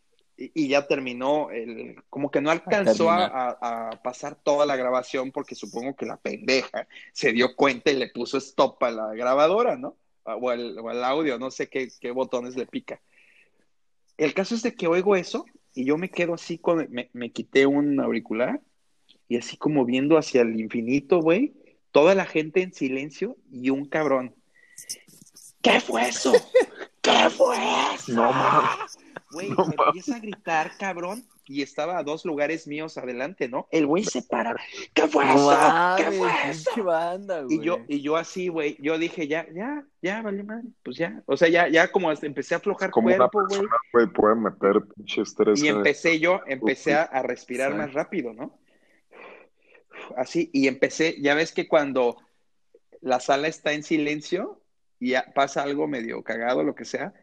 Y, 0.41 0.51
y 0.55 0.67
ya 0.69 0.87
terminó 0.87 1.51
el, 1.51 2.01
como 2.09 2.31
que 2.31 2.41
no 2.41 2.49
alcanzó 2.49 3.11
a, 3.11 3.17
terminar. 3.17 3.31
a- 3.61 3.89
a 3.89 4.01
pasar 4.01 4.35
toda 4.35 4.65
la 4.65 4.75
grabación 4.75 5.31
porque 5.31 5.55
supongo 5.55 5.95
que 5.95 6.05
la 6.05 6.17
pendeja 6.17 6.87
se 7.13 7.31
dio 7.31 7.55
cuenta 7.55 7.91
y 7.91 7.95
le 7.97 8.07
puso 8.09 8.37
stop 8.37 8.81
a 8.83 8.91
la 8.91 9.13
grabadora, 9.13 9.75
¿no? 9.75 9.97
O 10.23 10.49
al, 10.49 10.77
o 10.79 10.89
al 10.89 11.03
audio, 11.03 11.37
no 11.37 11.51
sé 11.51 11.67
qué, 11.69 11.89
qué 11.99 12.11
botones 12.11 12.55
le 12.55 12.65
pica. 12.65 13.01
El 14.17 14.33
caso 14.33 14.55
es 14.55 14.61
de 14.63 14.73
que 14.73 14.87
oigo 14.87 15.15
eso 15.15 15.45
y 15.73 15.85
yo 15.85 15.97
me 15.97 16.09
quedo 16.09 16.33
así 16.33 16.57
con, 16.57 16.87
me, 16.91 17.09
me 17.13 17.31
quité 17.31 17.65
un 17.65 17.99
auricular 17.99 18.61
y 19.27 19.37
así 19.37 19.57
como 19.57 19.85
viendo 19.85 20.17
hacia 20.17 20.41
el 20.41 20.59
infinito, 20.59 21.19
güey, 21.21 21.53
toda 21.91 22.15
la 22.15 22.25
gente 22.25 22.61
en 22.61 22.73
silencio 22.73 23.37
y 23.51 23.69
un 23.69 23.85
cabrón. 23.85 24.35
¿Qué 25.61 25.79
fue 25.79 26.07
eso? 26.09 26.33
¿Qué 27.01 27.29
fue 27.29 27.57
eso? 27.95 28.13
No 28.13 28.31
mames. 28.31 28.97
Güey, 29.31 29.49
No 29.49 29.65
me 29.65 29.75
empieza 29.87 30.15
a 30.15 30.19
gritar, 30.19 30.71
cabrón, 30.77 31.23
y 31.45 31.61
estaba 31.61 31.97
a 31.97 32.03
dos 32.03 32.23
lugares 32.25 32.67
míos 32.67 32.97
adelante, 32.97 33.49
¿no? 33.49 33.67
El 33.71 33.85
güey 33.87 34.03
se 34.03 34.21
para. 34.21 34.55
¿Qué 34.93 35.07
fue 35.07 35.25
eso? 35.25 35.47
mames, 35.51 36.05
¿Qué 36.05 36.11
fue 36.13 36.29
eso? 36.49 36.83
banda, 36.83 37.41
güey. 37.41 37.57
Y 37.57 37.61
yo, 37.61 37.79
y 37.87 38.01
yo 38.01 38.15
así, 38.17 38.47
güey, 38.47 38.77
yo 38.79 38.97
dije, 38.97 39.27
ya, 39.27 39.47
ya, 39.53 39.83
ya, 40.01 40.21
vale 40.21 40.43
madre, 40.43 40.67
pues 40.83 40.97
ya. 40.97 41.21
O 41.25 41.35
sea, 41.35 41.49
ya, 41.49 41.67
ya 41.67 41.91
como 41.91 42.09
hasta 42.09 42.25
empecé 42.25 42.53
a 42.53 42.57
aflojar 42.57 42.89
Como 42.91 43.07
cuerpo, 43.09 43.41
güey. 43.91 44.07
puede 44.07 44.35
meter 44.35 44.81
pinche 44.95 45.21
estrés. 45.21 45.61
Y 45.61 45.67
empecé 45.67 46.19
yo, 46.19 46.41
empecé 46.47 46.93
a, 46.95 47.03
a 47.03 47.21
respirar 47.23 47.71
Sí. 47.71 47.77
más 47.77 47.93
rápido, 47.93 48.33
¿no? 48.33 48.57
Así, 50.17 50.49
y 50.53 50.67
empecé, 50.67 51.21
ya 51.21 51.35
ves 51.35 51.51
que 51.51 51.67
cuando 51.67 52.17
la 53.01 53.19
sala 53.19 53.47
está 53.47 53.73
en 53.73 53.83
silencio 53.83 54.61
y 54.99 55.13
pasa 55.35 55.63
algo 55.63 55.87
medio 55.87 56.23
cagado, 56.23 56.63
lo 56.63 56.75
que 56.75 56.85
sea, 56.85 57.13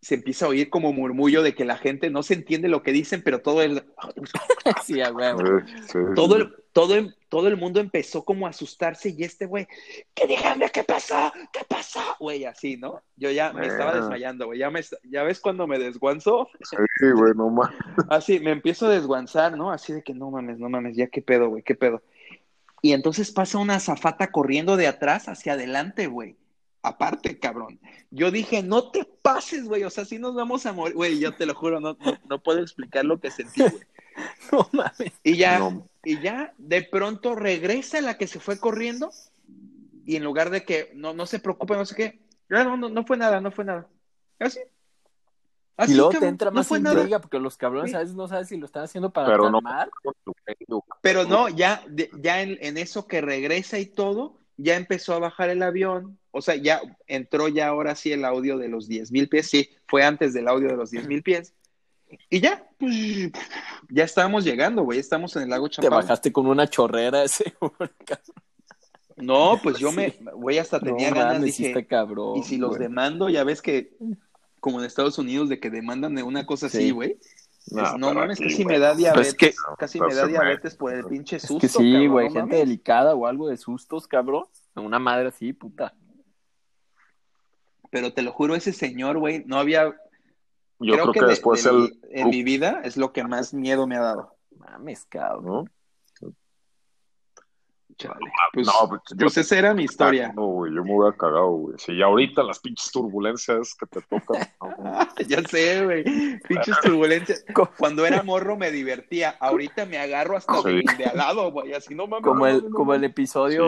se 0.00 0.14
empieza 0.14 0.46
a 0.46 0.48
oír 0.50 0.70
como 0.70 0.92
murmullo 0.92 1.42
de 1.42 1.54
que 1.54 1.64
la 1.64 1.76
gente 1.76 2.10
no 2.10 2.22
se 2.22 2.34
entiende 2.34 2.68
lo 2.68 2.82
que 2.82 2.92
dicen, 2.92 3.22
pero 3.22 3.40
todo 3.40 3.62
el, 3.62 3.84
Sí, 4.84 5.00
todo 6.14 6.36
el, 6.36 6.54
todo, 6.72 6.94
todo 7.28 7.48
el 7.48 7.56
mundo 7.56 7.80
empezó 7.80 8.24
como 8.24 8.46
a 8.46 8.50
asustarse 8.50 9.14
y 9.16 9.24
este 9.24 9.46
güey, 9.46 9.66
¿qué 10.14 10.26
dígame 10.26 10.70
qué 10.70 10.84
pasó? 10.84 11.32
¿Qué 11.52 11.60
pasó? 11.68 12.00
Güey, 12.20 12.44
así, 12.44 12.76
¿no? 12.76 13.02
Yo 13.16 13.30
ya 13.30 13.52
me 13.52 13.66
estaba 13.66 13.94
desmayando, 13.94 14.46
güey. 14.46 14.58
Ya, 14.58 14.70
me, 14.70 14.80
ya 15.04 15.22
ves 15.22 15.40
cuando 15.40 15.66
me 15.66 15.78
desguanzo. 15.78 16.48
Sí, 16.62 17.10
güey, 17.14 17.32
no 17.34 17.48
mames. 17.48 17.76
Así, 18.10 18.40
me 18.40 18.50
empiezo 18.50 18.86
a 18.86 18.90
desguanzar, 18.90 19.56
¿no? 19.56 19.72
Así 19.72 19.92
de 19.92 20.02
que 20.02 20.14
no 20.14 20.30
mames, 20.30 20.58
no 20.58 20.68
mames, 20.68 20.96
ya 20.96 21.06
qué 21.06 21.22
pedo, 21.22 21.48
güey, 21.48 21.62
qué 21.62 21.74
pedo. 21.74 22.02
Y 22.82 22.92
entonces 22.92 23.32
pasa 23.32 23.58
una 23.58 23.80
zafata 23.80 24.30
corriendo 24.30 24.76
de 24.76 24.86
atrás 24.86 25.28
hacia 25.28 25.54
adelante, 25.54 26.06
güey. 26.06 26.36
Aparte, 26.86 27.38
cabrón. 27.40 27.80
Yo 28.10 28.30
dije, 28.30 28.62
no 28.62 28.90
te 28.90 29.04
pases, 29.04 29.64
güey. 29.64 29.82
O 29.84 29.90
sea, 29.90 30.04
si 30.04 30.18
nos 30.18 30.34
vamos 30.36 30.66
a 30.66 30.72
morir. 30.72 30.94
Güey, 30.94 31.18
yo 31.18 31.34
te 31.34 31.46
lo 31.46 31.54
juro, 31.54 31.80
no, 31.80 31.96
no, 32.00 32.18
no 32.28 32.42
puedo 32.42 32.60
explicar 32.60 33.04
lo 33.04 33.18
que 33.20 33.30
sentí, 33.30 33.60
güey. 33.62 33.74
No 34.52 34.66
mames. 34.72 35.12
Y 35.24 35.36
ya, 35.36 35.58
No. 35.58 35.86
y 36.02 36.18
ya, 36.20 36.54
de 36.56 36.82
pronto 36.82 37.34
regresa 37.34 38.00
la 38.00 38.16
que 38.16 38.26
se 38.26 38.40
fue 38.40 38.58
corriendo. 38.58 39.10
Y 40.06 40.16
en 40.16 40.24
lugar 40.24 40.48
de 40.50 40.64
que 40.64 40.92
no, 40.94 41.12
no 41.12 41.26
se 41.26 41.38
preocupe, 41.40 41.74
no 41.74 41.84
sé 41.84 41.94
qué. 41.96 42.20
No, 42.48 42.62
no, 42.64 42.76
no, 42.76 42.88
no 42.88 43.04
fue 43.04 43.16
nada, 43.18 43.40
no 43.40 43.50
fue 43.50 43.64
nada. 43.64 43.86
Así. 44.38 44.60
Así, 45.76 45.92
y 45.92 45.96
luego 45.96 46.10
te 46.10 46.26
entra 46.26 46.50
no 46.50 46.54
más 46.54 46.68
fue 46.68 46.80
nada. 46.80 46.94
intriga 46.96 47.20
porque 47.20 47.38
los 47.40 47.56
cabrones 47.58 47.90
Sí. 47.90 47.96
a 47.96 47.98
veces 47.98 48.14
no 48.14 48.26
sabes 48.28 48.48
si 48.48 48.56
lo 48.56 48.64
están 48.64 48.84
haciendo 48.84 49.10
para 49.10 49.26
Pero 49.26 49.50
no. 49.50 49.60
Pero 51.02 51.24
no, 51.24 51.48
ya, 51.50 51.82
de- 51.88 52.10
ya 52.20 52.40
en, 52.40 52.56
en 52.62 52.78
eso 52.78 53.06
que 53.06 53.20
regresa 53.20 53.78
y 53.78 53.86
todo, 53.86 54.38
ya 54.56 54.76
empezó 54.76 55.14
a 55.14 55.18
bajar 55.18 55.50
el 55.50 55.62
avión. 55.62 56.18
O 56.30 56.42
sea, 56.42 56.54
ya 56.56 56.80
entró 57.06 57.48
ya 57.48 57.68
ahora 57.68 57.94
sí 57.94 58.12
el 58.12 58.24
audio 58.24 58.58
de 58.58 58.68
los 58.68 58.88
10 58.88 59.10
mil 59.12 59.28
pies. 59.28 59.48
Sí, 59.48 59.70
fue 59.86 60.02
antes 60.04 60.32
del 60.34 60.48
audio 60.48 60.68
de 60.68 60.76
los 60.76 60.90
10 60.90 61.06
mil 61.08 61.22
pies. 61.22 61.54
Y 62.30 62.40
ya, 62.40 62.64
pues, 62.78 62.94
ya 63.90 64.04
estábamos 64.04 64.44
llegando, 64.44 64.84
güey. 64.84 64.98
Estamos 64.98 65.34
en 65.36 65.42
el 65.42 65.48
lago 65.50 65.68
Te 65.68 65.76
Chapala. 65.76 65.96
bajaste 65.96 66.32
con 66.32 66.46
una 66.46 66.68
chorrera 66.68 67.24
ese. 67.24 67.52
No, 69.16 69.58
pues 69.62 69.78
yo 69.78 69.92
me, 69.92 70.10
güey, 70.34 70.58
hasta 70.58 70.78
tenía 70.78 71.08
no 71.10 71.16
ganas, 71.16 71.42
dije, 71.42 71.86
cabrón. 71.86 72.36
y 72.38 72.42
si 72.42 72.58
los 72.58 72.70
güey. 72.70 72.82
demando, 72.82 73.30
ya 73.30 73.44
ves 73.44 73.62
que, 73.62 73.96
como 74.60 74.78
en 74.78 74.84
Estados 74.84 75.16
Unidos, 75.18 75.48
de 75.48 75.58
que 75.58 75.70
demandan 75.70 76.14
de 76.14 76.22
una 76.22 76.44
cosa 76.44 76.68
Sí. 76.68 76.76
así, 76.76 76.90
güey. 76.90 77.16
No, 77.72 77.98
No, 77.98 78.14
mames, 78.14 78.38
casi 78.38 78.64
me 78.64 78.78
da 78.78 78.94
diabetes, 78.94 79.34
que- 79.34 79.54
casi 79.76 79.98
no 79.98 80.06
me 80.06 80.14
da 80.14 80.26
diabetes 80.26 80.76
por 80.76 80.92
el 80.92 81.04
pinche 81.04 81.36
Es 81.36 81.42
susto. 81.42 81.60
que 81.60 81.68
sí, 81.68 82.06
güey, 82.06 82.26
no 82.28 82.34
gente 82.34 82.40
mames. 82.54 82.58
delicada 82.60 83.14
o 83.14 83.26
algo 83.26 83.48
de 83.48 83.56
sustos, 83.56 84.06
cabrón. 84.06 84.44
Una 84.76 84.98
madre 85.00 85.28
así, 85.28 85.52
puta. 85.52 85.92
Pero 87.90 88.12
te 88.12 88.22
lo 88.22 88.32
juro, 88.32 88.54
ese 88.54 88.72
señor, 88.72 89.18
güey, 89.18 89.44
no 89.46 89.58
había, 89.58 89.84
Yo 90.78 90.92
creo, 90.94 90.96
creo 91.04 91.12
que, 91.12 91.20
de- 91.20 91.26
después 91.26 91.64
de- 91.64 91.70
el. 91.70 91.98
en 92.10 92.30
mi 92.30 92.42
vida 92.42 92.82
es 92.84 92.96
lo 92.96 93.12
que 93.12 93.24
más 93.24 93.52
miedo 93.54 93.86
me 93.86 93.96
ha 93.96 94.00
dado. 94.00 94.36
Mames, 94.56 95.04
cabrón. 95.06 95.70
¿No? 98.08 98.14
Chale. 98.14 98.26
No, 98.26 98.32
Pues, 98.52 98.68
pues, 98.88 99.00
yo- 99.10 99.16
pues 99.26 99.36
esa 99.38 99.58
era 99.58 99.74
mi 99.74 99.84
historia. 99.84 100.32
No, 100.34 100.46
güey, 100.46 100.74
yo 100.74 100.82
me 100.84 100.96
hubiera 100.96 101.16
cagado, 101.16 101.50
güey. 101.50 101.78
Si 101.78 101.96
ya 101.96 102.06
ahorita 102.06 102.42
las 102.42 102.58
pinches 102.60 102.90
turbulencias 102.90 103.74
que 103.74 103.86
te 103.86 104.00
tocan. 104.02 104.48
no, 104.60 104.98
ya 105.28 105.42
sé, 105.42 105.84
güey. 105.84 106.04
Pinches 106.48 106.80
turbulencias. 106.82 107.44
Cuando 107.78 108.06
era 108.06 108.22
morro 108.22 108.56
me 108.56 108.70
divertía. 108.70 109.36
Ahorita 109.40 109.86
me 109.86 109.98
agarro 109.98 110.36
hasta 110.36 110.62
Sí. 110.62 110.82
de, 110.98 111.04
al 111.04 111.16
lado, 111.16 111.50
güey. 111.52 111.72
Así 111.74 111.94
no 111.94 112.06
mames. 112.06 112.24
Como 112.24 112.46
el, 112.46 112.70
como 112.70 112.94
el 112.94 113.04
episodio 113.04 113.66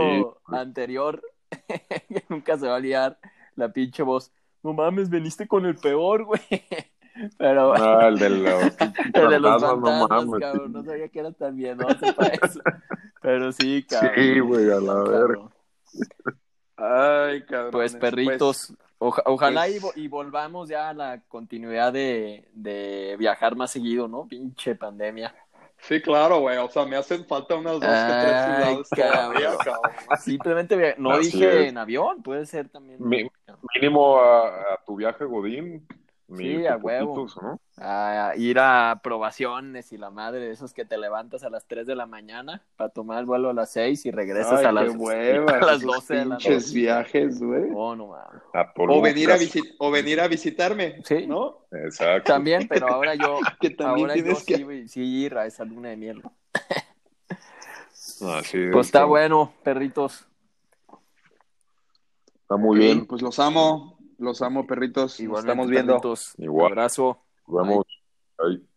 Sí. 0.49 0.55
anterior, 0.57 1.23
que 1.69 2.25
nunca 2.29 2.59
se 2.59 2.67
va 2.69 2.77
a 2.77 2.81
liar 2.81 3.19
la 3.57 3.73
pinche 3.73 4.03
voz. 4.03 4.33
No 4.63 4.73
mames, 4.73 5.09
veniste 5.09 5.47
con 5.47 5.67
el 5.67 5.77
peor, 5.77 6.25
güey. 6.25 6.41
Pero 7.37 7.75
el 8.09 8.19
de 8.19 8.31
los 8.31 8.63
el 9.15 9.29
de 9.31 9.41
los 9.41 9.63
fantasmas, 9.63 9.79
no 9.79 10.09
fantasmas, 10.09 10.27
mames. 10.27 10.41
cabrón. 10.41 10.73
No 10.73 10.85
sabía 10.85 11.09
que 11.09 11.19
era 11.21 11.33
tan 11.33 11.57
miedoso 11.57 12.15
para 12.17 12.29
eso. 12.43 12.61
Pero 13.23 13.53
sí, 13.53 13.85
cabrón. 13.89 14.13
Sí, 14.15 14.41
güey, 14.41 14.71
a 14.71 14.81
la 14.81 14.95
verga. 15.03 15.49
Ay, 16.77 17.43
cabrón. 17.45 17.71
Pues 17.73 17.97
perritos, 17.97 18.73
oja- 18.99 19.23
ojalá 19.27 19.63
pues- 19.63 19.75
y, 19.75 19.81
vo- 19.81 19.93
y 19.97 20.09
volvamos 20.09 20.69
ya 20.69 20.91
a 20.91 20.95
la 20.95 21.21
continuidad 21.29 21.93
de, 21.93 22.49
de 22.53 23.17
viajar 23.19 23.57
más 23.57 23.71
seguido, 23.73 24.07
¿no? 24.07 24.27
Pinche 24.29 24.75
pandemia. 24.77 25.35
Sí, 25.81 26.01
claro, 26.03 26.41
güey. 26.41 26.57
O 26.59 26.69
sea, 26.69 26.85
me 26.87 26.97
hacen 26.97 27.25
falta 27.25 27.55
unas 27.55 27.75
dos 27.75 27.83
que 27.83 27.87
tres 27.87 28.45
ciudades 28.45 28.89
todavía, 28.91 29.51
cabrón. 29.59 29.59
cabrón. 29.83 30.19
Simplemente 30.21 30.95
no 30.99 31.11
Así 31.13 31.31
dije 31.31 31.63
es. 31.65 31.69
en 31.69 31.79
avión, 31.79 32.23
puede 32.23 32.47
ser 32.47 32.69
también. 32.69 32.99
Mi- 33.01 33.29
Mínimo 33.75 34.19
a, 34.19 34.49
a 34.49 34.85
tu 34.87 34.97
viaje, 34.97 35.25
Godín. 35.25 35.87
Sí, 36.37 36.67
a 36.67 36.77
huevo. 36.77 37.27
A 37.79 38.35
ir 38.37 38.59
a 38.59 38.91
aprobaciones 38.91 39.93
y 39.93 39.97
la 39.97 40.11
madre 40.11 40.41
de 40.41 40.51
esos 40.51 40.75
que 40.75 40.85
te 40.85 40.99
levantas 40.99 41.43
a 41.43 41.49
las 41.49 41.67
3 41.67 41.87
de 41.87 41.97
la 41.97 42.05
mañana 42.05 42.63
para 42.77 42.91
tomar 42.91 43.21
el 43.21 43.25
vuelo 43.25 43.49
a 43.49 43.55
las 43.55 43.71
6 43.71 44.05
y 44.05 44.11
regresas 44.11 44.61
Ay, 44.61 44.67
a 44.67 44.73
las, 44.73 44.95
hueva, 44.95 45.53
a 45.57 45.61
las 45.65 45.77
esos 45.79 45.95
12 45.95 46.15
de 46.15 46.25
la 46.27 46.37
pinches 46.37 46.67
noche. 46.67 46.79
viajes, 46.79 47.41
güey. 47.43 47.71
Oh, 47.75 47.97
no 47.97 48.15
O 48.77 49.01
venir, 49.01 49.33
a 49.33 49.39
visit 49.39 49.65
o 49.79 49.91
venir 49.91 50.21
a 50.21 50.29
visitarme, 50.29 51.01
Sí. 51.05 51.27
¿no? 51.27 51.67
Exacto. 51.71 52.33
También, 52.33 52.69
pero 52.69 52.89
ahora 52.89 53.15
yo, 53.15 53.39
Que 53.61 53.71
también 53.71 54.11
ahora 54.11 54.23
yo 54.23 54.35
sí, 54.35 54.55
que... 54.55 54.89
sí 54.89 55.03
ir 55.03 55.39
a 55.39 55.47
esa 55.47 55.65
luna 55.65 55.89
de 55.89 55.97
miel. 55.97 56.23
Así 58.37 58.59
es, 58.65 58.71
Pues 58.73 58.87
está 58.89 59.05
bueno, 59.05 59.53
perritos. 59.63 60.27
Está 62.43 62.57
muy 62.57 62.79
bien. 62.79 63.07
Pues 63.07 63.23
los 63.23 63.39
amo, 63.39 63.98
los 64.19 64.43
amo, 64.43 64.67
perritos. 64.67 65.13
Nos 65.13 65.21
Igualmente, 65.21 65.51
estamos 65.53 65.71
viendo. 65.71 65.93
perritos. 65.95 66.35
Igual. 66.39 66.73
Abrazo. 66.73 67.23
Nos 67.47 67.67
vemos. 67.67 67.87
Ahí. 68.39 68.69